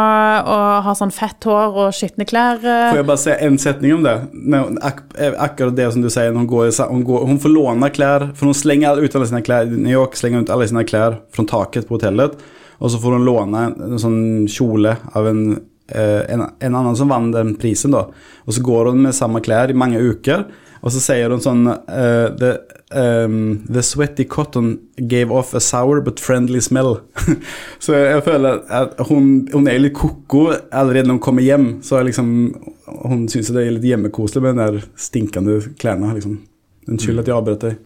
og 0.45 0.87
har 0.87 0.97
sånn 0.99 1.13
fett 1.13 1.49
hår 1.49 1.79
og 1.85 1.97
skitne 1.97 2.27
klær. 2.29 2.61
Får 2.61 3.01
jeg 3.01 3.09
bare 3.09 3.23
si 3.25 3.35
en 3.47 3.59
setning 3.61 3.97
om 3.97 4.05
det? 4.05 4.15
Når, 4.33 4.77
ak 4.85 5.03
eh, 5.17 5.37
akkurat 5.47 5.77
det 5.79 5.89
som 5.95 6.05
du 6.05 6.11
sier, 6.13 6.33
hun, 6.37 6.47
går, 6.49 6.69
hun, 6.91 7.05
går, 7.07 7.27
hun 7.33 7.41
får 7.41 7.55
låne 7.57 7.93
klær, 7.95 8.29
for 8.37 8.51
hun 8.51 8.57
slenger 8.57 9.01
ut 9.01 9.17
alle 9.17 9.29
sine 9.31 9.43
klær 9.45 9.69
i 9.69 9.77
New 9.77 9.93
York, 9.93 10.17
slenger 10.19 10.45
ut 10.45 10.53
alle 10.53 10.69
sine 10.69 10.85
klær 10.87 11.21
fra 11.33 11.47
taket 11.49 11.89
på 11.89 11.97
hotellet, 11.97 12.37
og 12.77 12.91
så 12.91 12.99
får 13.01 13.17
hun 13.17 13.25
låne 13.25 13.67
en, 13.69 13.77
en 13.89 14.01
sånn 14.01 14.23
kjole 14.51 14.97
av 15.17 15.29
en, 15.29 15.45
en, 15.91 16.45
en 16.47 16.75
annen 16.75 16.95
som 16.95 17.11
vant 17.11 17.33
den 17.33 17.55
prisen, 17.59 17.91
da. 17.95 18.05
Og 18.47 18.55
så 18.55 18.63
går 18.63 18.91
hun 18.91 19.01
med 19.03 19.15
samme 19.17 19.41
klær 19.43 19.71
i 19.71 19.77
mange 19.77 19.99
uker, 19.99 20.45
og 20.83 20.91
så 20.91 20.99
sier 20.99 21.31
hun 21.31 21.43
sånn 21.43 21.63
uh, 21.67 22.27
the, 22.35 22.57
um, 22.91 23.61
the 23.71 23.83
sweaty 23.85 24.25
cotton 24.27 24.73
gave 24.97 25.31
off 25.31 25.53
a 25.55 25.61
sour 25.63 26.01
but 26.03 26.19
friendly 26.19 26.59
smell. 26.61 26.97
så 27.83 27.95
jeg, 27.95 28.23
føler 28.25 28.59
at 28.67 28.99
hun, 29.07 29.45
er 29.63 29.79
litt 29.79 29.95
koko 29.95 30.49
allerede 30.51 31.07
når 31.07 31.17
hun 31.17 31.23
kommer 31.23 31.45
hjem. 31.45 31.69
Så 31.87 31.99
er 31.99 32.09
liksom, 32.09 32.33
hun 33.05 33.23
syns 33.31 33.53
det 33.55 33.63
er 33.63 33.77
litt 33.77 33.87
hjemmekoselig 33.93 34.43
med 34.43 34.57
den 34.57 34.63
der 34.65 34.89
stinkende 34.99 35.61
klærne. 35.79 36.11
Liksom. 36.17 36.41
Unnskyld 36.91 37.23
at 37.23 37.31
jeg 37.31 37.37
avbrøt 37.37 37.63
deg. 37.63 37.79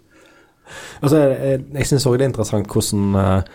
Altså, 0.99 1.21
jeg 1.21 1.61
jeg 1.77 1.87
syns 1.87 2.09
òg 2.09 2.17
det 2.17 2.25
er 2.25 2.31
interessant 2.33 2.73
hvordan 2.73 3.13
eh, 3.21 3.51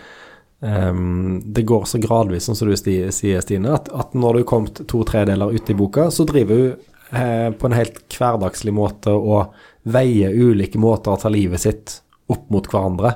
em, 0.63 1.41
det 1.45 1.65
går 1.69 1.85
så 1.89 1.99
gradvis, 2.01 2.47
sånn 2.47 2.57
som 2.57 2.71
du 2.71 2.77
sier, 2.77 3.11
Stine, 3.43 3.75
at, 3.75 3.91
at 3.91 4.15
når 4.17 4.39
du 4.39 4.41
er 4.43 4.49
kommet 4.49 4.81
to 4.89 5.03
tredeler 5.07 5.53
ut 5.53 5.69
i 5.69 5.77
boka, 5.77 6.09
så 6.11 6.25
driver 6.29 6.61
hun 6.63 7.19
eh, 7.19 7.49
på 7.51 7.69
en 7.69 7.77
helt 7.77 8.01
hverdagslig 8.17 8.73
måte 8.75 9.13
og 9.13 9.53
veier 9.83 10.33
ulike 10.33 10.79
måter 10.79 11.13
å 11.13 11.19
ta 11.19 11.31
livet 11.31 11.63
sitt 11.63 11.99
opp 12.31 12.49
mot 12.53 12.67
hverandre. 12.71 13.13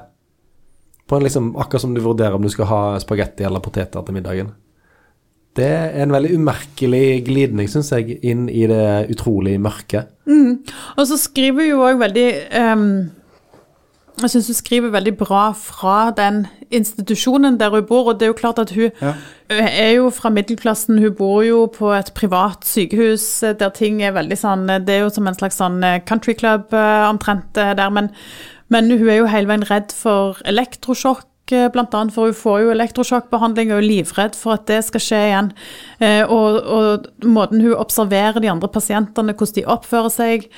Liksom, 1.07 1.53
akkurat 1.55 1.81
som 1.81 1.93
du 1.95 2.01
vurderer 2.03 2.35
om 2.35 2.43
du 2.43 2.51
skal 2.51 2.67
ha 2.67 2.81
spagetti 2.99 3.45
eller 3.47 3.63
poteter 3.63 4.03
til 4.03 4.17
middagen. 4.17 4.51
Det 5.57 5.65
er 5.65 5.95
en 6.03 6.11
veldig 6.13 6.35
umerkelig 6.37 7.23
glidning, 7.25 7.69
syns 7.71 7.89
jeg, 7.95 8.19
inn 8.27 8.45
i 8.51 8.67
det 8.69 9.07
utrolig 9.15 9.55
mørke. 9.61 10.03
Og 10.99 11.07
så 11.09 11.17
skriver 11.17 11.71
hun 11.71 11.85
òg 11.87 12.01
veldig 12.03 12.27
ehm, 12.59 12.91
Jeg 14.17 14.31
syns 14.33 14.47
hun 14.49 14.57
skriver 14.57 14.89
veldig 14.95 15.11
bra 15.19 15.51
fra 15.53 16.09
den 16.17 16.47
institusjonen 16.73 17.59
der 17.59 17.69
hun 17.69 17.85
bor, 17.85 18.07
og 18.09 18.17
det 18.17 18.25
er 18.25 18.31
jo 18.31 18.37
klart 18.39 18.59
at 18.59 18.71
hun 18.73 18.89
Ja. 19.01 19.11
hun 19.51 19.67
er 19.67 19.91
jo 19.91 20.09
fra 20.09 20.29
middelklassen, 20.33 20.97
hun 20.97 21.13
bor 21.13 21.43
jo 21.45 21.67
på 21.67 21.91
et 21.93 22.11
privat 22.15 22.65
sykehus 22.65 23.43
eh, 23.43 23.53
der 23.53 23.69
ting 23.69 24.01
er 24.01 24.11
veldig 24.17 24.37
sånn 24.37 24.65
Det 24.85 24.89
er 24.89 24.99
jo 25.05 25.09
som 25.13 25.27
en 25.27 25.37
slags 25.37 25.57
sånn 25.61 25.83
eh, 25.83 25.99
country 26.05 26.33
club 26.33 26.73
eh, 26.73 27.05
omtrent 27.09 27.57
eh, 27.57 27.75
der, 27.77 27.89
men, 27.93 28.09
men 28.69 28.89
hun 28.89 29.07
er 29.07 29.21
jo 29.21 29.25
hele 29.29 29.47
veien 29.47 29.63
redd 29.69 29.93
for 29.93 30.41
elektrosjokk. 30.45 31.23
Eh, 31.55 31.67
annet, 31.71 32.13
for 32.15 32.29
hun 32.29 32.37
får 32.37 32.63
jo 32.63 32.73
elektrosjokkbehandling 32.73 33.71
og 33.71 33.81
er 33.81 33.87
livredd 33.87 34.35
for 34.37 34.57
at 34.57 34.65
det 34.69 34.81
skal 34.87 35.03
skje 35.03 35.21
igjen. 35.29 35.51
Eh, 35.99 36.23
og, 36.23 36.57
og 36.63 37.27
måten 37.27 37.63
hun 37.63 37.77
observerer 37.77 38.41
de 38.43 38.51
andre 38.51 38.69
pasientene, 38.71 39.35
hvordan 39.35 39.59
de 39.59 39.67
oppfører 39.77 40.13
seg, 40.13 40.49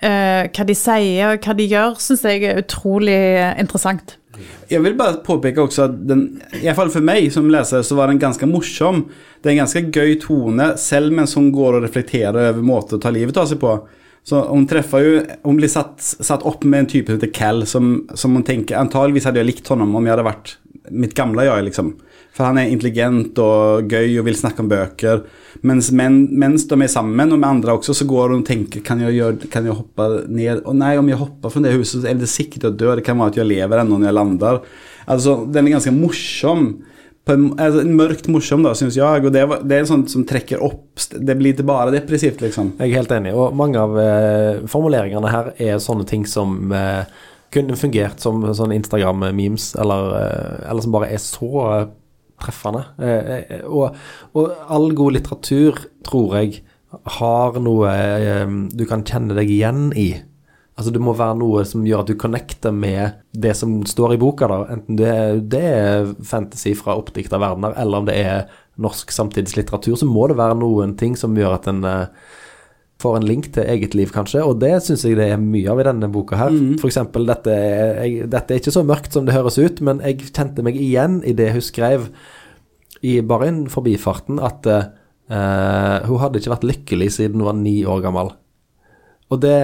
eh, 0.00 0.44
hva 0.46 0.68
de 0.68 0.78
sier 0.78 1.32
og 1.32 1.42
hva 1.46 1.56
de 1.58 1.68
gjør, 1.70 1.98
syns 2.02 2.24
jeg 2.28 2.46
er 2.46 2.62
utrolig 2.62 3.18
interessant. 3.60 4.18
Jeg 4.68 4.82
vil 4.84 4.96
bare 4.98 5.22
påpeke 5.24 5.62
også 5.62 5.86
at 5.86 5.94
den, 6.08 6.26
i 6.58 6.66
hvert 6.66 6.76
fall 6.76 6.90
for 6.92 7.04
meg 7.04 7.30
som 7.32 7.48
leser, 7.50 7.84
så 7.86 7.96
var 7.96 8.10
den 8.10 8.20
ganske 8.20 8.48
morsom. 8.50 9.06
Det 9.40 9.48
er 9.48 9.56
en 9.56 9.62
ganske 9.64 9.84
gøy 9.94 10.16
tone, 10.20 10.72
selv 10.80 11.14
mens 11.16 11.36
hun 11.38 11.52
går 11.54 11.78
og 11.78 11.86
reflekterer 11.86 12.50
over 12.50 12.66
måter 12.66 12.98
å 12.98 13.02
ta 13.02 13.12
livet 13.14 13.38
av 13.40 13.48
seg 13.48 13.62
på. 13.62 13.78
Så 14.26 14.40
hun 14.50 14.66
treffer 14.66 15.04
jo 15.04 15.18
Hun 15.44 15.58
blir 15.60 15.70
satt, 15.70 16.02
satt 16.02 16.42
opp 16.46 16.64
med 16.66 16.84
en 16.84 16.88
type 16.90 17.12
som 17.12 17.20
heter 17.20 17.34
Cal, 17.34 17.66
som, 17.70 17.92
som 18.18 18.34
hun 18.34 18.46
tenker 18.46 18.80
Antageligvis 18.80 19.28
hadde 19.28 19.38
jeg 19.42 19.52
likt 19.52 19.70
honom 19.70 19.94
om 19.94 20.06
jeg 20.06 20.16
hadde 20.16 20.26
vært 20.26 20.56
mitt 20.94 21.16
gamle 21.18 21.42
jeg, 21.42 21.64
liksom. 21.66 21.88
For 22.36 22.46
han 22.46 22.60
er 22.60 22.70
intelligent 22.70 23.38
og 23.42 23.90
gøy 23.90 24.18
og 24.20 24.26
vil 24.28 24.36
snakke 24.38 24.62
om 24.62 24.68
bøker. 24.70 25.24
Mens, 25.66 25.88
men, 25.90 26.20
mens 26.38 26.66
de 26.68 26.76
er 26.78 26.92
sammen, 26.92 27.32
og 27.32 27.40
med 27.40 27.48
andre 27.48 27.74
også, 27.74 27.94
så 27.96 28.06
går 28.06 28.34
hun 28.34 28.42
og 28.42 28.46
tenker 28.46 28.84
Kan 28.86 29.00
jeg, 29.02 29.16
gjøre, 29.16 29.48
kan 29.52 29.66
jeg 29.66 29.74
hoppe 29.74 30.06
ned? 30.28 30.60
Og 30.62 30.76
nei, 30.76 30.92
om 31.00 31.08
jeg 31.10 31.18
hopper 31.18 31.52
fra 31.52 31.64
det 31.64 31.74
huset, 31.74 32.04
er 32.06 32.18
det 32.20 32.28
sikkert 32.30 32.68
å 32.68 32.74
dø. 32.74 32.92
Det 32.98 33.06
kan 33.06 33.18
være 33.18 33.34
at 33.34 33.40
jeg 33.40 33.50
lever 33.50 33.82
ennå 33.82 33.98
når 33.98 34.10
jeg 34.10 34.18
lander. 34.18 34.60
Altså, 35.16 35.38
den 35.50 35.66
er 35.66 35.78
ganske 35.78 35.94
morsom. 35.96 36.68
En, 37.26 37.46
altså, 37.58 37.82
mørkt 37.90 38.28
morsom, 38.30 38.62
da, 38.62 38.72
syns 38.78 38.96
jeg. 38.98 39.24
Og 39.26 39.32
det, 39.34 39.42
det 39.66 39.80
er 39.80 39.88
sånt 39.88 40.12
som 40.12 40.22
trekker 40.28 40.62
opp 40.62 41.02
Det 41.10 41.34
blir 41.34 41.56
ikke 41.56 41.66
bare 41.66 41.94
depressivt, 41.94 42.42
liksom. 42.44 42.76
Jeg 42.78 42.92
er 42.92 43.00
helt 43.00 43.14
enig, 43.16 43.32
og 43.34 43.56
mange 43.58 43.80
av 43.82 43.96
eh, 43.98 44.60
formuleringene 44.70 45.32
her 45.32 45.50
er 45.58 45.80
sånne 45.82 46.06
ting 46.06 46.22
som 46.30 46.70
eh, 46.70 47.02
kunne 47.54 47.78
fungert 47.78 48.22
som 48.22 48.44
sånne 48.54 48.78
Instagram-memes, 48.78 49.72
eller, 49.82 50.14
eh, 50.20 50.70
eller 50.70 50.86
som 50.86 50.94
bare 50.94 51.10
er 51.14 51.22
så 51.22 51.50
eh, 51.64 51.90
treffende. 52.42 52.84
Eh, 53.02 53.34
eh, 53.36 53.66
og, 53.66 53.98
og 54.38 54.72
all 54.78 54.90
god 54.96 55.18
litteratur, 55.18 55.82
tror 56.06 56.38
jeg, 56.40 56.62
har 57.18 57.58
noe 57.60 57.90
du 58.72 58.84
kan 58.88 59.02
kjenne 59.04 59.34
deg 59.36 59.50
igjen 59.52 59.90
i. 59.98 60.08
Altså 60.76 60.92
Det 60.92 61.00
må 61.00 61.14
være 61.16 61.38
noe 61.40 61.62
som 61.64 61.84
gjør 61.88 62.02
at 62.02 62.10
du 62.10 62.18
connecter 62.20 62.72
med 62.74 63.14
det 63.32 63.54
som 63.56 63.78
står 63.88 64.12
i 64.14 64.18
boka. 64.20 64.44
da, 64.50 64.58
Enten 64.74 64.98
det, 64.98 65.12
det 65.54 65.62
er 65.64 66.10
fantasy 66.20 66.74
fra 66.76 66.98
oppdikta 67.00 67.38
verdener, 67.40 67.72
eller 67.80 68.02
om 68.02 68.08
det 68.10 68.16
er 68.20 68.42
norsk 68.84 69.08
samtidslitteratur, 69.14 69.96
så 69.96 70.04
må 70.08 70.26
det 70.28 70.36
være 70.36 70.58
noen 70.60 70.92
ting 71.00 71.14
som 71.16 71.32
gjør 71.36 71.54
at 71.56 71.68
en 71.72 71.80
uh, 71.88 72.10
får 73.00 73.16
en 73.16 73.24
link 73.28 73.48
til 73.54 73.64
eget 73.72 73.96
liv, 73.96 74.12
kanskje. 74.12 74.42
Og 74.44 74.60
det 74.60 74.74
syns 74.84 75.06
jeg 75.08 75.16
det 75.16 75.30
er 75.32 75.40
mye 75.40 75.72
av 75.72 75.80
i 75.80 75.86
denne 75.88 76.10
boka 76.12 76.36
her. 76.42 76.52
For 76.82 76.90
eksempel, 76.90 77.24
dette, 77.28 77.56
er- 77.56 78.02
jeg, 78.04 78.28
dette 78.36 78.52
er 78.52 78.60
ikke 78.60 78.76
så 78.76 78.84
mørkt 78.84 79.16
som 79.16 79.24
det 79.24 79.36
høres 79.36 79.56
ut, 79.56 79.80
men 79.80 80.04
jeg 80.04 80.28
kjente 80.28 80.64
meg 80.64 80.76
igjen 80.76 81.22
i 81.24 81.32
det 81.36 81.54
hun 81.56 81.64
skrev, 81.64 82.10
i 83.00 83.16
bare 83.24 83.48
en 83.48 83.64
forbifarten, 83.72 84.44
at 84.44 84.68
uh, 84.68 85.98
hun 86.04 86.20
hadde 86.20 86.40
ikke 86.44 86.52
vært 86.52 86.68
lykkelig 86.68 87.10
siden 87.16 87.40
hun 87.40 87.48
var 87.48 87.56
ni 87.64 87.78
år 87.88 88.04
gammel. 88.04 88.34
Og 89.32 89.40
det 89.40 89.56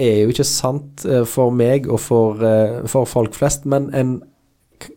er 0.00 0.22
jo 0.22 0.32
ikke 0.32 0.48
sant 0.48 1.04
eh, 1.08 1.24
for 1.28 1.52
meg 1.54 1.88
og 1.90 2.00
for, 2.02 2.42
eh, 2.46 2.82
for 2.90 3.08
folk 3.08 3.36
flest, 3.36 3.66
men 3.68 3.90
en, 3.96 4.16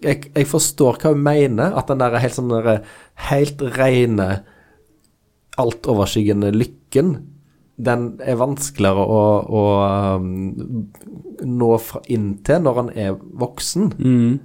jeg, 0.01 0.29
jeg 0.31 0.49
forstår 0.49 0.99
hva 1.01 1.13
hun 1.13 1.23
mener, 1.25 1.75
at 1.75 1.91
den 1.91 2.01
der 2.01 2.17
helt 2.21 2.37
sånn 2.37 2.53
der, 2.53 2.83
helt 3.27 3.63
rene, 3.75 4.29
altoverskyggende 5.61 6.51
lykken, 6.55 7.15
den 7.75 8.07
er 8.23 8.39
vanskeligere 8.39 9.03
å, 9.03 9.21
å 9.51 9.61
um, 10.15 10.85
nå 11.43 11.69
inn 12.11 12.29
til 12.47 12.61
når 12.63 12.77
han 12.79 12.91
er 12.95 13.15
voksen. 13.15 13.89
Mm. 13.99 14.35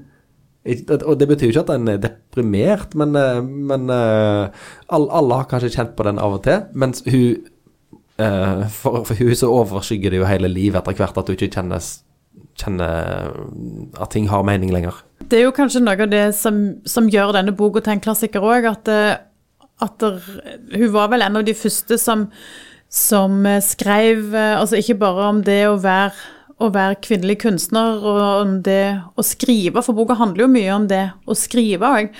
Og 0.66 1.12
det 1.18 1.28
betyr 1.30 1.48
jo 1.48 1.54
ikke 1.54 1.62
at 1.62 1.72
en 1.76 1.92
er 1.92 2.02
deprimert, 2.02 2.94
men, 2.98 3.14
eh, 3.18 3.38
men 3.42 3.86
alle, 3.90 5.08
alle 5.08 5.38
har 5.40 5.48
kanskje 5.50 5.72
kjent 5.76 5.94
på 5.98 6.06
den 6.10 6.18
av 6.22 6.36
og 6.38 6.44
til. 6.46 6.66
Mens 6.78 7.06
hun 7.06 7.38
Eh, 7.38 7.59
for, 8.74 9.04
for 9.08 9.18
hun 9.18 9.36
så 9.38 9.50
overskygger 9.50 10.12
det 10.12 10.20
jo 10.20 10.28
hele 10.28 10.50
livet 10.52 10.80
etter 10.80 10.98
hvert 10.98 11.20
at 11.20 11.28
du 11.28 11.34
ikke 11.34 11.50
kjenner, 11.54 11.84
kjenner 12.60 13.30
at 14.00 14.12
ting 14.14 14.28
har 14.30 14.46
mening 14.46 14.72
lenger. 14.74 14.98
Det 15.30 15.38
er 15.38 15.46
jo 15.46 15.54
kanskje 15.54 15.82
noe 15.84 15.94
av 15.94 16.10
det 16.10 16.24
som, 16.38 16.58
som 16.88 17.08
gjør 17.10 17.36
denne 17.36 17.54
boka 17.56 17.82
til 17.84 17.94
en 17.94 18.02
klassiker 18.02 18.44
òg, 18.44 18.66
at, 18.70 18.90
eh, 18.90 19.20
at 19.84 19.96
der, 20.02 20.18
hun 20.74 20.90
var 20.94 21.12
vel 21.12 21.24
en 21.26 21.38
av 21.38 21.46
de 21.46 21.54
første 21.54 21.98
som, 22.00 22.26
som 22.90 23.44
eh, 23.46 23.62
skrev 23.64 24.34
eh, 24.34 24.56
Altså 24.58 24.80
ikke 24.80 24.98
bare 25.02 25.28
om 25.30 25.42
det 25.46 25.60
å 25.68 25.78
være, 25.82 26.16
å 26.60 26.70
være 26.74 26.98
kvinnelig 27.04 27.38
kunstner 27.44 28.02
og 28.02 28.20
om 28.42 28.56
det 28.66 28.98
å 29.14 29.24
skrive, 29.24 29.84
for 29.86 29.96
boka 29.96 30.18
handler 30.18 30.48
jo 30.48 30.52
mye 30.56 30.74
om 30.74 30.90
det 30.90 31.04
å 31.24 31.36
skrive 31.38 31.88
òg. 31.88 32.10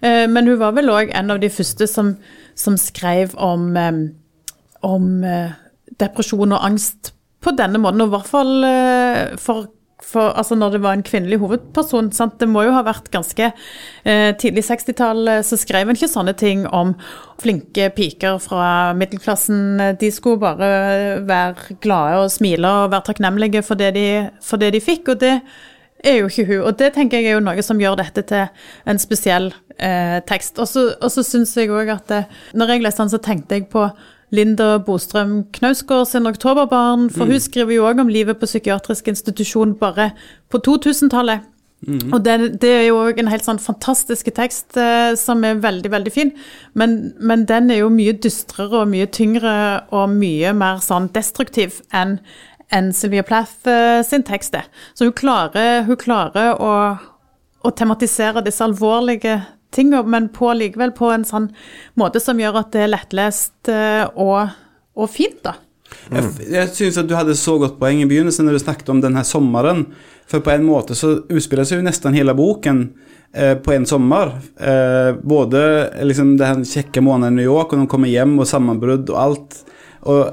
Men 0.00 0.46
hun 0.48 0.56
var 0.62 0.72
vel 0.72 0.88
òg 0.88 1.10
en 1.12 1.34
av 1.34 1.42
de 1.42 1.50
første 1.52 1.84
som, 1.84 2.14
som 2.56 2.78
skrev 2.80 3.34
om 3.36 3.66
om 4.86 5.24
eh, 5.26 5.52
depresjon 6.00 6.56
og 6.56 6.64
angst 6.64 7.12
på 7.40 7.52
denne 7.56 7.80
måten, 7.80 8.02
og 8.04 8.10
i 8.10 8.14
hvert 8.14 8.28
fall 8.28 8.50
eh, 8.68 9.36
for, 9.40 9.70
for, 10.04 10.34
altså 10.36 10.56
når 10.58 10.74
det 10.74 10.82
var 10.84 10.96
en 10.96 11.04
kvinnelig 11.06 11.40
hovedperson. 11.40 12.10
Sant? 12.16 12.36
Det 12.40 12.48
må 12.50 12.66
jo 12.66 12.74
ha 12.76 12.82
vært 12.84 13.08
ganske 13.12 13.48
eh, 13.50 14.30
tidlig 14.40 14.66
60-tall, 14.68 15.24
eh, 15.32 15.42
så 15.46 15.58
skrev 15.60 15.88
en 15.88 15.98
ikke 15.98 16.10
sånne 16.12 16.36
ting 16.40 16.66
om 16.68 16.92
flinke 17.40 17.88
piker 17.96 18.40
fra 18.44 18.92
middelklassen. 18.98 19.96
De 20.00 20.12
skulle 20.12 20.42
bare 20.42 20.70
være 21.28 21.80
glade 21.80 22.22
og 22.26 22.32
smile 22.34 22.76
og 22.84 22.94
være 22.94 23.08
takknemlige 23.08 23.64
for 23.66 23.80
det 23.80 23.94
de, 23.96 24.06
for 24.44 24.60
det 24.60 24.74
de 24.76 24.84
fikk. 24.84 25.14
og 25.14 25.20
det 25.24 25.38
er 26.04 26.20
jo 26.20 26.28
ikke 26.30 26.46
hun. 26.48 26.62
Og 26.68 26.78
det 26.80 26.92
tenker 26.96 27.20
jeg 27.20 27.32
er 27.32 27.38
jo 27.38 27.44
noe 27.44 27.64
som 27.64 27.80
gjør 27.80 27.98
dette 28.00 28.24
til 28.28 28.46
en 28.88 29.00
spesiell 29.00 29.50
eh, 29.76 30.20
tekst. 30.28 30.60
Og 30.60 30.68
så 30.68 31.26
syns 31.26 31.56
jeg 31.56 31.72
òg 31.72 31.92
at 31.92 32.08
det, 32.12 32.22
når 32.56 32.74
jeg 32.74 32.84
leste 32.84 33.04
den, 33.04 33.12
så 33.12 33.22
tenkte 33.24 33.58
jeg 33.58 33.68
på 33.72 33.88
Linda 34.30 34.78
Bostrøm 34.78 35.44
Knausgård 35.52 36.06
sin 36.06 36.26
'Oktoberbarn', 36.26 37.10
for 37.10 37.24
mm. 37.24 37.30
hun 37.30 37.40
skriver 37.40 37.74
jo 37.74 37.86
òg 37.88 38.00
om 38.00 38.08
livet 38.08 38.38
på 38.38 38.46
psykiatrisk 38.46 39.08
institusjon 39.08 39.74
bare 39.74 40.12
på 40.50 40.58
2000-tallet. 40.58 41.40
Mm. 41.86 42.12
Og 42.12 42.24
det, 42.24 42.60
det, 42.60 42.70
er 42.70 42.82
jo 42.90 42.98
òg 43.00 43.18
en 43.18 43.30
helt 43.32 43.46
sånn 43.46 43.60
fantastisk 43.62 44.28
tekst 44.36 44.76
eh, 44.76 45.14
som 45.16 45.40
er 45.48 45.62
veldig, 45.62 45.90
veldig 45.90 46.12
fin. 46.12 46.32
Men, 46.76 47.14
men, 47.16 47.46
den 47.48 47.70
er 47.72 47.80
jo 47.80 47.88
mye 47.92 48.12
dystrere 48.12 48.82
og 48.82 48.90
mye 48.92 49.08
tyngre 49.08 49.54
og 49.88 50.12
mye 50.12 50.52
mer 50.52 50.82
sånn 50.84 51.08
destruktiv 51.14 51.80
enn 51.96 52.18
en 52.70 52.92
Sylvia 52.94 53.24
Plath 53.26 53.66
eh, 53.68 54.02
sin 54.06 54.26
tekst 54.28 54.54
er. 54.54 54.68
Så 54.94 55.08
hun 55.08 55.16
klarer, 55.16 55.86
hun 55.88 55.98
klarer 55.98 56.60
å, 56.60 56.74
å 57.64 57.72
tematisere 57.74 58.44
disse 58.44 58.62
alvorlige 58.66 59.40
ting, 59.74 59.92
men 60.10 60.28
på, 60.34 60.52
likevel 60.56 60.92
på 60.96 61.10
en 61.14 61.26
sånn 61.26 61.50
måte 62.00 62.22
som 62.22 62.40
gjør 62.40 62.62
at 62.62 62.72
det 62.74 62.84
er 62.84 62.94
lettlest 62.94 63.70
eh, 63.72 64.04
og, 64.14 64.54
og 64.98 65.10
fint, 65.12 65.42
da. 65.46 65.56
Jeg, 66.10 66.30
jeg 66.50 66.70
syns 66.74 66.98
at 67.00 67.08
du 67.10 67.16
hadde 67.18 67.36
så 67.38 67.56
godt 67.60 67.78
poeng 67.80 68.00
i 68.02 68.08
begynnelsen 68.08 68.46
når 68.46 68.58
du 68.58 68.62
snakket 68.62 68.92
om 68.92 69.02
denne 69.02 69.24
sommeren. 69.26 69.88
For 70.30 70.42
på 70.44 70.52
en 70.54 70.66
måte 70.66 70.94
så 70.98 71.16
utspiller 71.26 71.66
seg 71.66 71.80
jo 71.80 71.86
nesten 71.86 72.14
hele 72.14 72.34
boken 72.38 72.84
eh, 73.34 73.56
på 73.58 73.74
en 73.74 73.86
sommer. 73.88 74.36
Eh, 74.54 75.10
både 75.18 75.62
liksom 76.06 76.36
den 76.40 76.62
kjekke 76.68 77.02
måneden 77.02 77.38
i 77.38 77.42
New 77.42 77.50
York, 77.50 77.74
og 77.74 77.82
de 77.82 77.90
kommer 77.90 78.10
hjem, 78.10 78.38
og 78.38 78.48
sammenbrudd 78.50 79.10
og 79.10 79.20
alt. 79.24 79.60
Og 80.08 80.30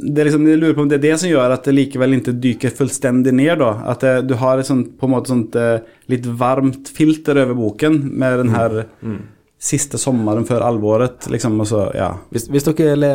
det 0.00 0.24
liksom, 0.24 0.46
Jeg 0.48 0.60
lurer 0.60 0.76
på 0.76 0.84
om 0.86 0.88
det 0.88 0.96
er 1.00 1.08
det 1.10 1.18
som 1.20 1.28
gjør 1.28 1.52
at 1.56 1.66
det 1.68 1.74
likevel 1.76 2.16
ikke 2.16 2.36
dyker 2.40 2.72
fullstendig 2.76 3.34
ned. 3.36 3.58
da, 3.60 3.72
At 3.92 4.00
det, 4.00 4.14
du 4.30 4.34
har 4.40 4.58
et 4.58 4.68
sånt, 4.68 4.94
på 4.96 5.08
en 5.08 5.12
måte 5.12 5.32
sånt 5.32 5.58
eh, 5.60 5.82
litt 6.08 6.24
varmt 6.24 6.88
filter 6.88 7.42
over 7.42 7.58
boken 7.58 8.00
med 8.16 8.40
den 8.44 8.56
her 8.56 8.80
mm. 9.02 9.12
Mm 9.12 9.20
siste 9.60 9.98
sommeren 10.00 10.46
før 10.48 10.62
alvoret, 10.64 11.26
liksom, 11.28 11.58
og 11.60 11.68
så, 11.68 11.82
ja. 11.92 12.08
Hvis, 12.32 12.46
hvis, 12.48 12.64
dere, 12.64 13.10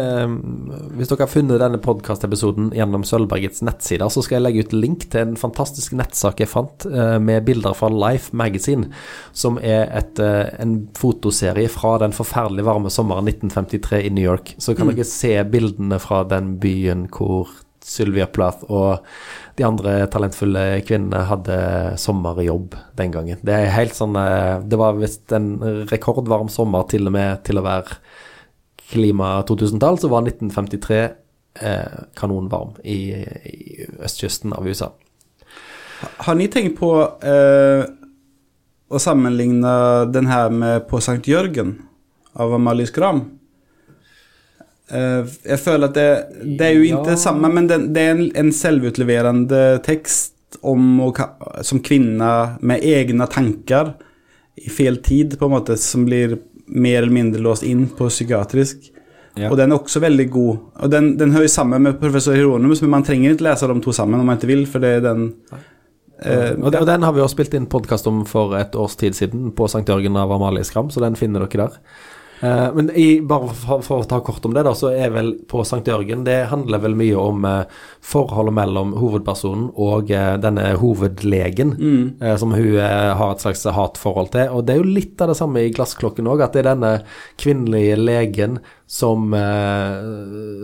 hvis 0.93 1.09
dere, 1.09 1.23
har 1.23 1.31
funnet 1.31 1.61
denne 1.61 1.79
podkastepisoden 1.81 2.69
gjennom 2.77 3.01
Sølvbergets 3.07 3.63
nettsider, 3.65 4.11
så 4.13 4.21
skal 4.21 4.37
jeg 4.37 4.45
legge 4.45 4.67
ut 4.67 4.75
link 4.77 5.07
til 5.09 5.23
en 5.23 5.39
fantastisk 5.41 5.95
nettsak 5.97 6.43
jeg 6.43 6.51
fant 6.51 6.85
eh, 6.85 7.17
med 7.17 7.47
bilder 7.49 7.73
fra 7.77 7.89
Life 7.89 8.37
Magazine, 8.37 8.91
som 9.33 9.57
er 9.57 9.89
et, 9.97 10.21
eh, 10.21 10.53
en 10.61 10.77
fotoserie 10.97 11.71
fra 11.73 11.97
den 12.05 12.13
forferdelig 12.13 12.67
varme 12.69 12.93
sommeren 12.93 13.25
1953 13.25 14.05
i 14.05 14.13
New 14.13 14.29
York. 14.29 14.53
Så 14.61 14.77
kan 14.77 14.85
mm. 14.85 14.95
dere 14.99 15.09
se 15.09 15.33
bildene 15.49 16.01
fra 16.03 16.21
den 16.29 16.59
byen 16.61 17.07
hvor 17.09 17.49
Sylvia 17.85 18.25
Plath 18.25 18.65
og 18.73 19.05
de 19.59 19.65
andre 19.67 19.97
talentfulle 20.11 20.63
kvinnene 20.87 21.21
hadde 21.29 21.57
sommerjobb 22.01 22.73
den 22.97 23.13
gangen. 23.13 23.41
Det 23.45 23.53
er 23.53 23.75
helt 23.75 23.95
sånn 23.95 24.17
eh, 24.19 24.63
Det 24.65 24.79
var 24.81 24.97
visst 24.97 25.31
en 25.35 25.53
rekordvarm 25.91 26.49
sommer 26.51 26.87
til 26.91 27.05
og 27.05 27.15
med 27.15 27.43
til 27.45 27.61
å 27.61 27.65
være 27.65 27.99
klima 28.89 29.39
2000-tall, 29.49 29.97
så 30.01 30.09
var 30.11 30.25
1953 30.25 30.97
eh, 31.01 32.01
kanonvarm 32.17 32.75
i, 32.83 32.99
i, 33.49 33.87
østkysten 34.05 34.53
av 34.53 34.67
USA. 34.67 34.91
Har 36.27 36.37
ni 36.37 36.49
tenkt 36.51 36.77
på 36.77 36.91
eh, 37.25 37.85
å 38.85 39.01
sammenligne 39.01 39.73
den 40.13 40.29
her 40.29 40.51
med 40.53 40.85
På 40.89 41.01
Sankt 41.01 41.29
Jørgen 41.29 41.77
av 42.33 42.53
Amalie 42.53 42.89
Skram? 42.89 43.23
Uh, 44.91 45.25
jeg 45.41 45.59
føler 45.63 45.89
at 45.89 45.97
det, 45.97 46.09
det 46.59 46.65
er 46.67 46.75
jo 46.75 46.83
ja. 46.85 46.99
ikke 46.99 47.17
samme, 47.17 47.49
men 47.49 47.69
det, 47.69 47.79
det 47.95 48.01
er 48.03 48.17
en, 48.17 48.25
en 48.37 48.51
selvutleverende 48.53 49.61
tekst 49.85 50.59
om 50.65 50.99
å, 51.03 51.11
som 51.65 51.81
kvinne 51.83 52.31
med 52.61 52.83
egne 52.85 53.27
tanker 53.31 53.95
i 54.55 54.69
feil 54.71 55.01
tid, 55.03 55.35
på 55.39 55.49
en 55.49 55.55
måte, 55.57 55.77
som 55.81 56.05
blir 56.07 56.37
mer 56.65 57.01
eller 57.01 57.13
mindre 57.13 57.41
låst 57.43 57.65
inn 57.67 57.87
på 57.97 58.07
psykiatrisk. 58.09 58.91
Ja. 59.35 59.49
Og 59.51 59.57
den 59.59 59.73
er 59.73 59.81
også 59.81 59.99
veldig 59.99 60.25
god. 60.31 60.59
Og 60.85 60.91
den, 60.91 61.09
den 61.19 61.33
hører 61.35 61.51
sammen 61.51 61.83
med 61.83 61.99
professor 61.99 62.37
Hieronymus, 62.37 62.81
men 62.85 62.93
man 62.93 63.03
trenger 63.03 63.35
ikke 63.35 63.49
lese 63.49 63.67
de 63.67 63.79
to 63.83 63.93
sammen 63.95 64.21
om 64.21 64.29
man 64.29 64.39
ikke 64.39 64.51
vil, 64.53 64.63
for 64.69 64.83
det 64.83 64.97
er 64.99 65.03
den 65.03 65.25
uh, 65.51 65.63
den, 66.23 66.63
og, 66.63 66.85
den 66.87 67.03
har 67.03 67.15
vi 67.15 67.23
også 67.23 67.35
spilt 67.35 67.57
inn 67.57 67.67
podkast 67.67 68.07
om 68.07 68.23
for 68.29 68.55
et 68.55 68.77
års 68.79 68.95
tid 69.01 69.17
siden, 69.17 69.49
på 69.51 69.67
St. 69.67 69.83
Jørgen 69.83 70.15
av 70.21 70.31
Amalie 70.31 70.63
Skram, 70.63 70.89
så 70.93 71.03
den 71.03 71.19
finner 71.19 71.43
dere 71.43 71.67
der. 71.67 71.79
Uh, 72.43 72.73
men 72.75 72.89
i, 72.91 73.21
bare 73.23 73.53
for, 73.55 73.79
for, 73.85 74.03
å 74.03 74.07
ta 74.09 74.19
kort 74.25 74.43
om 74.47 74.53
det, 74.55 74.65
da, 74.67 74.73
så 74.75 74.89
er 74.91 75.13
vel 75.13 75.31
på 75.47 75.61
St. 75.63 75.79
Jørgen 75.87 76.25
Det 76.27 76.49
handler 76.51 76.81
vel 76.83 76.97
mye 76.99 77.15
om 77.15 77.47
uh, 77.47 77.63
forholdet 78.03 78.57
mellom 78.57 78.91
hovedpersonen 78.99 79.69
og 79.71 80.11
uh, 80.11 80.35
denne 80.43 80.73
hovedlegen, 80.81 81.75
mm. 81.79 82.35
som 82.41 82.51
hun 82.55 82.75
har 82.75 83.31
et 83.31 83.43
slags 83.43 83.63
hatforhold 83.77 84.33
til. 84.35 84.51
Og 84.51 84.65
det 84.67 84.75
er 84.75 84.81
jo 84.81 84.95
litt 84.97 85.21
av 85.23 85.31
det 85.31 85.37
samme 85.39 85.63
i 85.63 85.71
Glassklokken 85.73 86.27
òg, 86.29 86.43
at 86.43 86.55
det 86.55 86.65
er 86.65 86.71
denne 86.73 86.93
kvinnelige 87.41 87.97
legen 88.01 88.59
som, 88.85 89.33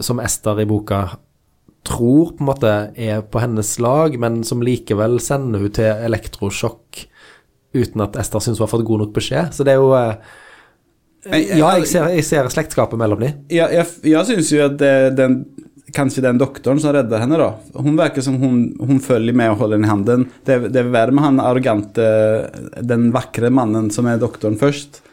som 0.06 0.22
Ester 0.22 0.62
i 0.62 0.68
boka 0.70 1.06
tror 1.88 2.36
på 2.36 2.44
en 2.44 2.50
måte 2.52 2.74
er 2.94 3.24
på 3.26 3.42
hennes 3.42 3.72
lag, 3.82 4.18
men 4.22 4.42
som 4.46 4.62
likevel 4.66 5.18
sender 5.24 5.64
hun 5.64 5.74
til 5.76 6.06
elektrosjokk 6.10 7.06
uten 7.74 8.04
at 8.06 8.20
Ester 8.20 8.44
syns 8.44 8.60
hun 8.60 8.68
har 8.68 8.74
fått 8.76 8.88
god 8.88 9.06
nok 9.06 9.16
beskjed. 9.16 9.56
Så 9.56 9.66
det 9.66 9.76
er 9.76 9.82
jo 9.82 9.96
ja, 11.30 11.68
jeg 11.78 11.90
ser, 11.90 12.08
jeg 12.16 12.26
ser 12.26 12.50
slektskapet 12.50 12.98
mellom 13.00 13.22
dem. 13.22 13.44
Ja, 13.54 13.68
jeg 13.70 13.86
jeg 14.10 14.26
syns 14.30 14.50
jo 14.54 14.64
at 14.66 14.80
det, 14.82 14.94
den, 15.20 15.44
kanskje 15.94 16.24
den 16.26 16.40
doktoren 16.42 16.82
som 16.82 16.96
redder 16.96 17.22
henne, 17.22 17.38
da 17.38 17.52
Hun 17.78 18.00
virker 18.00 18.26
som 18.26 18.40
hun, 18.42 18.64
hun 18.80 19.00
følger 19.04 19.36
med 19.38 19.54
og 19.54 19.62
holder 19.62 19.78
henne 19.78 19.88
i 19.88 19.92
hånden. 19.92 20.28
Det, 20.48 20.58
det 20.74 20.82
er 20.82 20.92
verre 20.94 21.16
med 21.16 21.26
han 21.28 21.40
arrogante, 21.44 22.10
den 22.82 23.12
vakre 23.14 23.52
mannen 23.54 23.92
som 23.94 24.10
er 24.10 24.22
doktoren 24.22 24.58
først. 24.62 25.04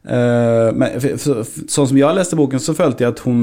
Uh, 0.00 0.72
men 0.72 0.96
så, 1.20 1.42
sånn 1.44 1.90
som 1.90 1.98
jeg 1.98 2.16
leste 2.16 2.38
boken, 2.38 2.62
så 2.62 2.74
følte 2.76 3.04
jeg 3.04 3.12
at 3.12 3.24
hun, 3.26 3.42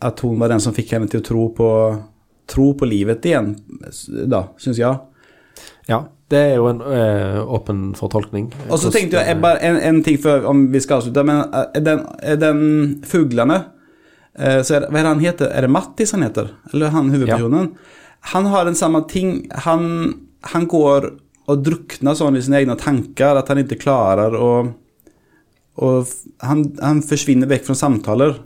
at 0.00 0.22
hun 0.24 0.40
var 0.40 0.54
den 0.54 0.62
som 0.64 0.74
fikk 0.76 0.94
henne 0.96 1.10
til 1.12 1.20
å 1.20 1.26
tro 1.26 1.48
på, 1.56 1.70
tro 2.48 2.70
på 2.78 2.88
livet 2.88 3.28
igjen, 3.28 3.52
da, 4.24 4.46
syns 4.62 4.80
jeg. 4.80 5.02
Ja, 5.90 6.06
det 6.30 6.38
er 6.38 6.54
jo 6.58 6.66
en 6.66 6.80
øh, 6.82 7.38
åpen 7.54 7.82
fortolkning. 7.94 8.48
Og 8.66 8.80
så 8.82 8.90
tenkte 8.90 9.20
jeg 9.22 9.38
bare 9.42 9.62
en, 9.62 9.76
en, 9.78 10.00
ting 10.02 10.18
før 10.22 10.48
om 10.50 10.64
vi 10.72 10.80
skal 10.82 10.98
avslutte. 10.98 11.22
Men 11.22 11.44
er 11.54 11.84
den, 11.86 12.00
den 12.40 13.04
fuglene 13.06 13.60
øh, 14.40 14.64
så 14.66 14.80
er, 14.80 14.88
Hva 14.90 14.98
er 14.98 15.06
det 15.06 15.12
han 15.12 15.22
heter? 15.22 15.52
Er 15.52 15.66
det 15.66 15.70
Mattis 15.70 16.10
han 16.16 16.26
heter? 16.26 16.50
Eller 16.72 16.90
han 16.90 17.12
hovedpersonen? 17.14 17.70
Ja. 17.70 18.02
Han 18.32 18.50
har 18.50 18.66
den 18.66 18.74
samme 18.74 19.04
ting. 19.08 19.46
Han, 19.66 19.86
han 20.50 20.66
går 20.66 21.12
og 21.46 21.62
drukner 21.62 22.18
sånn 22.18 22.36
i 22.36 22.42
sine 22.42 22.58
egne 22.58 22.74
tanker 22.80 23.38
at 23.38 23.48
han 23.52 23.62
ikke 23.62 23.78
klarer 23.86 24.34
å 24.34 24.50
Og 25.76 26.08
han, 26.40 26.62
han 26.80 27.02
forsvinner 27.04 27.50
vekk 27.50 27.66
fra 27.66 27.74
samtaler. 27.76 28.38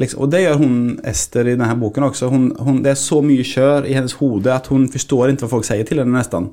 Liksom, 0.00 0.22
og 0.24 0.30
det 0.32 0.40
gjør 0.42 0.62
hun 0.62 0.76
Ester 1.04 1.44
i 1.44 1.52
denne 1.58 1.74
boken 1.76 2.06
også. 2.08 2.30
Hun, 2.32 2.46
hun, 2.56 2.78
det 2.82 2.94
er 2.94 2.96
så 2.98 3.18
mye 3.22 3.44
kjør 3.44 3.84
i 3.84 3.92
hennes 3.92 4.16
hode 4.16 4.48
at 4.48 4.70
hun 4.72 4.86
forstår 4.90 5.34
ikke 5.34 5.44
hva 5.44 5.50
folk 5.52 5.68
sier 5.68 5.84
til 5.84 6.00
henne, 6.00 6.16
nesten. 6.16 6.48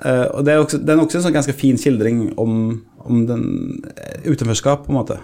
Uh, 0.00 0.26
og 0.32 0.46
det 0.46 0.52
er, 0.52 0.62
også, 0.62 0.78
det 0.80 0.94
er 0.94 1.02
også 1.02 1.18
en 1.18 1.26
sånn 1.26 1.36
ganske 1.36 1.56
fin 1.56 1.76
skildring 1.80 2.30
om, 2.40 2.54
om 3.04 3.24
den 3.28 3.44
eh, 3.92 4.30
utenforskap, 4.30 4.86
på 4.86 4.92
en 4.92 4.96
måte. 4.96 5.18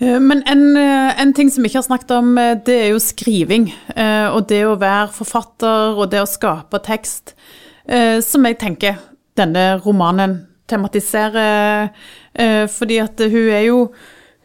Eh, 0.00 0.18
men 0.18 0.42
en, 0.50 0.64
en, 0.74 1.34
ting 1.36 1.52
som 1.52 1.62
vi 1.62 1.70
ikke 1.70 1.82
har 1.82 1.86
snakket 1.86 2.14
om, 2.16 2.32
det 2.66 2.78
er 2.78 2.88
jo 2.90 3.02
skriving. 3.02 3.68
Og 4.34 4.40
det 4.50 4.64
å 4.66 4.78
være 4.80 5.12
forfatter 5.14 5.98
og 5.98 6.10
det 6.10 6.22
å 6.22 6.28
skape 6.28 6.82
tekst. 6.82 7.36
Som 8.22 8.46
jeg 8.46 8.60
tenker 8.60 8.98
denne 9.38 9.64
romanen 9.82 10.36
tematiserer. 10.70 11.90
Fordi 12.70 12.98
at 13.02 13.22
hun 13.26 13.48
er 13.50 13.64
jo 13.66 13.78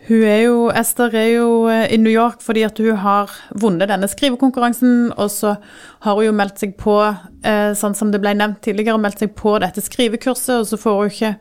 Hun 0.07 0.23
er 0.23 0.41
jo, 0.45 0.59
Esther 0.71 1.11
er 1.19 1.27
jo 1.33 1.47
eh, 1.67 1.89
i 1.91 1.97
New 1.99 2.13
York 2.13 2.39
fordi 2.43 2.63
at 2.63 2.77
hun 2.79 2.95
har 3.03 3.31
vunnet 3.59 3.89
denne 3.91 4.07
skrivekonkurransen, 4.07 5.11
og 5.19 5.31
så 5.33 5.57
har 6.05 6.15
hun 6.15 6.29
jo 6.29 6.35
meldt 6.35 6.63
seg 6.63 6.77
på, 6.79 6.95
eh, 7.43 7.73
sånn 7.75 7.95
som 7.97 8.13
det 8.13 8.21
ble 8.23 8.31
nevnt 8.37 8.61
tidligere, 8.63 8.99
meldt 9.03 9.19
seg 9.25 9.35
på 9.35 9.57
dette 9.59 9.83
skrivekurset, 9.83 10.61
og 10.61 10.69
så 10.69 10.79
får 10.79 11.01
hun 11.01 11.11
ikke, 11.11 11.33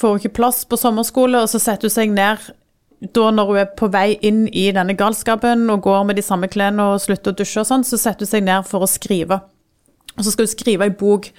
får 0.00 0.10
hun 0.10 0.22
ikke 0.22 0.36
plass 0.40 0.64
på 0.66 0.80
sommerskole, 0.80 1.44
og 1.44 1.52
så 1.52 1.62
setter 1.62 1.86
hun 1.86 1.94
seg 1.94 2.14
ned 2.16 2.50
da 3.14 3.30
når 3.30 3.50
hun 3.50 3.60
er 3.60 3.72
på 3.78 3.90
vei 3.92 4.18
inn 4.24 4.46
i 4.48 4.70
denne 4.74 4.96
galskapen 4.98 5.68
og 5.70 5.82
går 5.84 6.06
med 6.08 6.18
de 6.18 6.24
samme 6.24 6.48
klærne 6.48 6.94
og 6.94 7.02
slutter 7.04 7.34
å 7.34 7.38
dusje 7.38 7.62
og 7.62 7.68
sånn, 7.68 7.86
så 7.86 8.00
setter 8.00 8.26
hun 8.26 8.32
seg 8.32 8.46
ned 8.46 8.66
for 8.66 8.82
å 8.82 8.90
skrive. 8.90 9.42
Og 10.14 10.24
så 10.24 10.32
skal 10.32 10.48
hun 10.48 10.54
skrive 10.54 10.88
ei 10.88 10.94
bok 10.94 11.30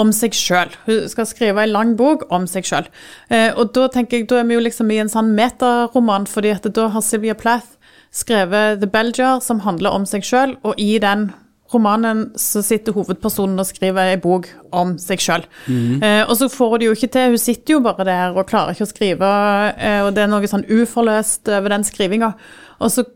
om 0.00 0.10
seg 0.14 0.34
sjøl. 0.34 0.72
Hun 0.88 1.06
skal 1.10 1.28
skrive 1.30 1.62
ei 1.62 1.70
lang 1.70 1.94
bok 1.98 2.26
om 2.34 2.48
seg 2.50 2.66
sjøl. 2.66 2.88
Eh, 3.30 3.50
og 3.54 3.72
da 3.76 3.86
tenker 3.94 4.20
jeg, 4.20 4.28
da 4.30 4.40
er 4.40 4.48
vi 4.48 4.58
jo 4.58 4.64
liksom 4.64 4.90
i 4.90 4.98
en 5.02 5.12
sånn 5.12 5.34
metaroman, 5.38 6.26
fordi 6.30 6.54
at 6.56 6.66
da 6.74 6.88
har 6.94 7.04
Sylvia 7.04 7.36
Plath 7.38 7.76
skrevet 8.14 8.80
The 8.82 8.90
Belger, 8.90 9.40
som 9.42 9.62
handler 9.64 9.94
om 9.94 10.06
seg 10.06 10.26
sjøl, 10.26 10.56
og 10.66 10.78
i 10.78 10.96
den 11.02 11.28
romanen 11.74 12.28
så 12.38 12.62
sitter 12.62 12.94
hovedpersonen 12.94 13.58
og 13.58 13.66
skriver 13.66 14.12
ei 14.12 14.18
bok 14.20 14.46
om 14.74 14.94
seg 15.00 15.22
sjøl. 15.22 15.46
Mhm. 15.66 16.02
Eh, 16.02 16.22
og 16.28 16.36
så 16.38 16.50
får 16.52 16.70
hun 16.70 16.82
det 16.82 16.86
jo 16.86 16.96
ikke 16.98 17.12
til, 17.14 17.34
hun 17.34 17.42
sitter 17.42 17.76
jo 17.76 17.80
bare 17.80 18.06
der 18.06 18.36
og 18.36 18.46
klarer 18.50 18.74
ikke 18.74 18.86
å 18.86 18.92
skrive, 18.92 19.30
eh, 19.78 20.00
og 20.04 20.14
det 20.14 20.24
er 20.24 20.30
noe 20.30 20.50
sånn 20.50 20.66
uforløst 20.68 21.48
over 21.48 21.74
den 21.74 21.86
skrivinga. 21.86 22.34
Og 22.80 22.90
så, 22.90 23.06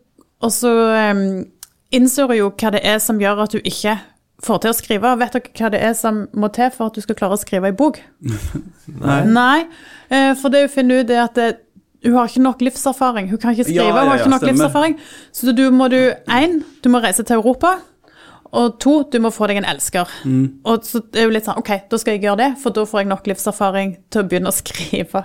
og 0.41 0.55
så 0.55 0.73
eh, 0.95 1.25
innser 1.93 2.31
hun 2.31 2.39
jo 2.39 2.53
hva 2.55 2.73
det 2.75 2.85
er 2.87 2.99
som 3.03 3.21
gjør 3.21 3.45
at 3.45 3.59
hun 3.59 3.67
ikke 3.69 3.99
får 4.45 4.61
til 4.63 4.71
å 4.71 4.77
skrive. 4.79 5.15
Vet 5.19 5.33
dere 5.35 5.53
hva 5.59 5.71
det 5.75 5.81
er 5.83 5.95
som 5.99 6.27
må 6.39 6.49
til 6.55 6.71
for 6.75 6.87
at 6.91 6.95
du 6.95 7.01
skal 7.05 7.17
klare 7.19 7.35
å 7.39 7.41
skrive 7.41 7.71
ei 7.73 7.77
bok? 7.77 7.99
Nei. 9.03 9.19
Nei, 9.27 9.59
eh, 10.11 10.35
for 10.39 10.49
det 10.55 10.67
hun 10.67 10.75
finner 10.77 11.03
ut 11.03 11.11
er 11.11 11.25
at 11.25 11.35
det, 11.39 11.49
hun 12.07 12.15
har 12.15 12.29
ikke 12.31 12.45
nok 12.45 12.61
livserfaring. 12.63 13.29
Hun 13.33 13.39
kan 13.43 13.57
ikke 13.57 13.65
skrive, 13.67 13.83
Ja, 13.83 13.91
ja, 13.91 14.01
hun 14.05 14.13
har 14.13 14.19
ikke 14.23 14.31
nok 14.31 14.43
stemmer. 14.45 14.55
livserfaring. 14.55 14.99
Så 15.35 15.55
du 15.59 15.65
må 15.75 15.89
du, 15.91 15.99
én, 16.31 16.61
du 16.85 16.89
må 16.95 17.01
reise 17.03 17.25
til 17.27 17.41
Europa. 17.41 17.77
Og 18.55 18.79
to, 18.81 19.03
du 19.13 19.19
må 19.21 19.29
få 19.35 19.45
deg 19.51 19.59
en 19.61 19.67
elsker. 19.69 20.09
Mm. 20.25 20.45
Og 20.65 20.87
så 20.87 21.03
er 21.13 21.27
jo 21.27 21.33
litt 21.35 21.45
sånn, 21.45 21.59
ok, 21.61 21.73
da 21.91 21.99
skal 22.01 22.15
jeg 22.15 22.23
gjøre 22.25 22.39
det, 22.41 22.47
for 22.63 22.73
da 22.73 22.87
får 22.89 23.03
jeg 23.03 23.09
nok 23.11 23.27
livserfaring 23.29 23.91
til 24.09 24.23
å 24.23 24.29
begynne 24.31 24.49
å 24.49 24.57
skrive. 24.57 25.25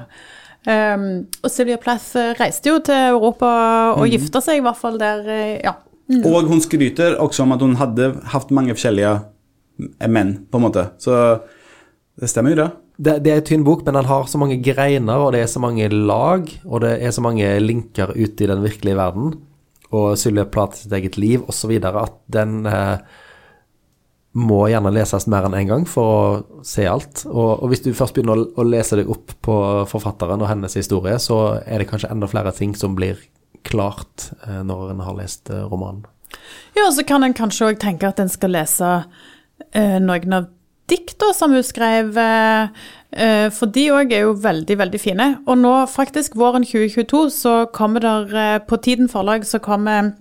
Um, 0.68 1.06
og 1.44 1.52
Sylvia 1.52 1.78
Plath 1.80 2.18
eh, 2.20 2.34
reiste 2.40 2.72
jo 2.72 2.82
til 2.84 2.96
Europa 3.14 3.48
og 3.94 4.04
Mm. 4.06 4.12
gifta 4.16 4.42
seg 4.44 4.60
i 4.60 4.64
hvert 4.66 4.80
fall 4.80 4.98
der, 5.00 5.24
eh, 5.30 5.72
ja. 6.14 6.30
Og 6.30 6.50
hun 6.52 6.62
skryter 6.64 7.18
også 7.22 7.46
om 7.46 7.56
at 7.56 7.64
hun 7.66 7.78
hadde 7.80 8.12
hatt 8.34 8.54
mange 8.56 8.76
forskjellige 8.78 9.18
menn, 10.10 10.36
på 10.52 10.60
en 10.60 10.66
måte. 10.68 10.88
Så 11.02 11.18
det 12.20 12.30
stemmer 12.30 12.54
jo, 12.54 12.62
det. 12.62 12.70
Det, 12.94 13.18
det 13.26 13.32
er 13.34 13.42
en 13.42 13.48
tynn 13.48 13.66
bok, 13.66 13.82
men 13.86 13.98
den 13.98 14.10
har 14.10 14.30
så 14.30 14.40
mange 14.42 14.60
greiner, 14.62 15.18
og 15.18 15.34
det 15.34 15.42
er 15.44 15.50
så 15.50 15.62
mange 15.64 15.90
lag, 15.90 16.50
og 16.64 16.84
det 16.86 16.94
er 17.02 17.16
så 17.16 17.24
mange 17.26 17.50
linker 17.64 18.14
ute 18.14 18.46
i 18.46 18.50
den 18.52 18.62
virkelige 18.66 19.00
verden, 19.00 19.34
og 19.94 20.14
Sylvia 20.18 20.46
Plath 20.50 20.84
sitt 20.84 20.94
eget 20.94 21.18
liv, 21.22 21.42
osv., 21.50 21.74
at 21.82 22.18
den 22.34 22.68
eh, 22.70 23.02
må 24.34 24.64
gjerne 24.72 24.94
leses 24.94 25.28
mer 25.30 25.46
enn 25.46 25.54
én 25.58 25.64
en 25.64 25.72
gang 25.72 25.84
for 25.90 26.10
å 26.10 26.66
se 26.66 26.86
alt. 26.90 27.26
Og, 27.30 27.62
og 27.62 27.70
hvis 27.70 27.84
du 27.86 27.92
først 27.94 28.16
begynner 28.18 28.42
å, 28.42 28.48
å 28.58 28.66
lese 28.66 28.98
deg 28.98 29.10
opp 29.14 29.36
på 29.46 29.58
forfatteren 29.90 30.42
og 30.42 30.50
hennes 30.50 30.78
historie, 30.78 31.20
så 31.22 31.60
er 31.66 31.82
det 31.82 31.90
kanskje 31.92 32.10
enda 32.14 32.30
flere 32.30 32.54
ting 32.58 32.74
som 32.78 32.98
blir 32.98 33.22
klart 33.74 34.30
eh, 34.48 34.62
når 34.64 34.94
en 34.94 35.06
har 35.10 35.20
lest 35.20 35.50
eh, 35.50 35.66
romanen. 35.68 36.06
Ja, 36.78 36.88
og 36.88 36.96
så 36.96 37.06
kan 37.06 37.26
en 37.26 37.36
kanskje 37.38 37.74
òg 37.74 37.80
tenke 37.82 38.10
at 38.10 38.22
en 38.22 38.32
skal 38.32 38.56
lese 38.56 38.92
eh, 39.74 40.00
noen 40.02 40.38
av 40.40 40.52
dikta 40.90 41.32
som 41.34 41.54
hun 41.54 41.64
skrev, 41.64 42.18
eh, 42.18 42.68
eh, 43.12 43.50
for 43.50 43.72
de 43.72 43.88
òg 43.92 44.14
er 44.14 44.26
jo 44.26 44.34
veldig, 44.34 44.78
veldig 44.78 45.00
fine. 45.02 45.30
Og 45.48 45.58
nå, 45.58 45.74
faktisk, 45.90 46.36
våren 46.36 46.66
2022, 46.68 47.30
så 47.32 47.54
kommer 47.74 48.04
der 48.04 48.36
eh, 48.36 48.60
på 48.60 48.78
Tiden 48.78 49.10
forlag 49.10 49.46
så 49.46 49.60
kommer 49.60 50.14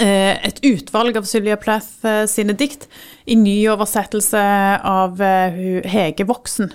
et 0.00 0.56
utvalg 0.64 1.18
av 1.20 1.26
Sylvia 1.28 1.58
Plath 1.60 2.06
sine 2.24 2.54
dikt 2.56 2.86
i 3.28 3.34
ny 3.36 3.58
oversettelse 3.68 4.40
av 4.88 5.20
Hege 5.20 6.24
Voksen. 6.24 6.70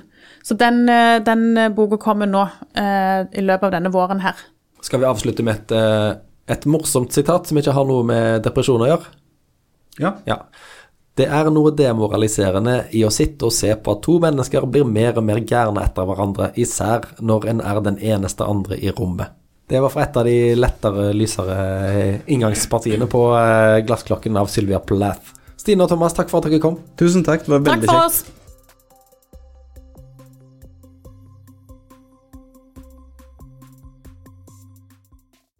Så 0.46 0.54
den, 0.54 0.86
den 1.26 1.74
boka 1.74 1.98
kommer 1.98 2.30
nå 2.30 2.44
i 2.78 3.42
løpet 3.42 3.66
av 3.72 3.74
denne 3.74 3.90
våren 3.90 4.22
her. 4.22 4.38
Skal 4.82 5.02
vi 5.02 5.10
avslutte 5.10 5.44
med 5.44 5.56
et, 5.56 5.72
eh, 5.72 6.18
et 6.48 6.66
morsomt 6.66 7.14
sitat 7.14 7.48
som 7.48 7.58
ikke 7.58 7.74
har 7.76 7.86
noe 7.86 8.04
med 8.08 8.44
depresjon 8.44 8.82
å 8.82 8.90
gjøre? 8.92 9.14
Ja. 10.00 10.14
Ja. 10.26 10.42
Det 11.18 11.26
er 11.34 11.50
noe 11.50 11.72
demoraliserende 11.74 12.76
i 12.94 13.02
å 13.02 13.10
sitte 13.10 13.48
og 13.50 13.56
se 13.56 13.72
på 13.74 13.96
at 13.96 14.04
to 14.06 14.20
mennesker 14.22 14.68
blir 14.70 14.86
mer 14.86 15.18
og 15.18 15.26
mer 15.26 15.42
gærne 15.42 15.82
etter 15.82 16.06
hverandre, 16.06 16.52
især 16.62 17.10
når 17.26 17.50
en 17.50 17.64
er 17.66 17.82
den 17.82 17.98
eneste 17.98 18.46
andre 18.46 18.78
i 18.78 18.94
rommet. 18.94 19.34
Det 19.68 19.82
var 19.84 19.92
fra 19.92 20.06
et 20.06 20.16
av 20.16 20.24
de 20.30 20.38
lettere, 20.56 21.10
lysere 21.18 21.58
eh, 21.90 22.20
inngangspartiene 22.32 23.10
på 23.12 23.24
eh, 23.36 23.82
Glassklokken 23.84 24.38
av 24.40 24.48
Sylvia 24.48 24.80
Plath. 24.80 25.34
Stine 25.60 25.84
og 25.84 25.92
Thomas, 25.92 26.16
takk 26.16 26.30
for 26.32 26.40
at 26.40 26.48
dere 26.48 26.62
kom. 26.64 26.78
Tusen 26.96 27.26
takk, 27.28 27.44
det 27.44 27.52
var 27.52 27.66
veldig 27.66 27.82
kjekt. 27.82 27.90
Takk 27.90 27.98
for 27.98 28.22
kjekt. 28.22 28.36
oss! 28.38 28.47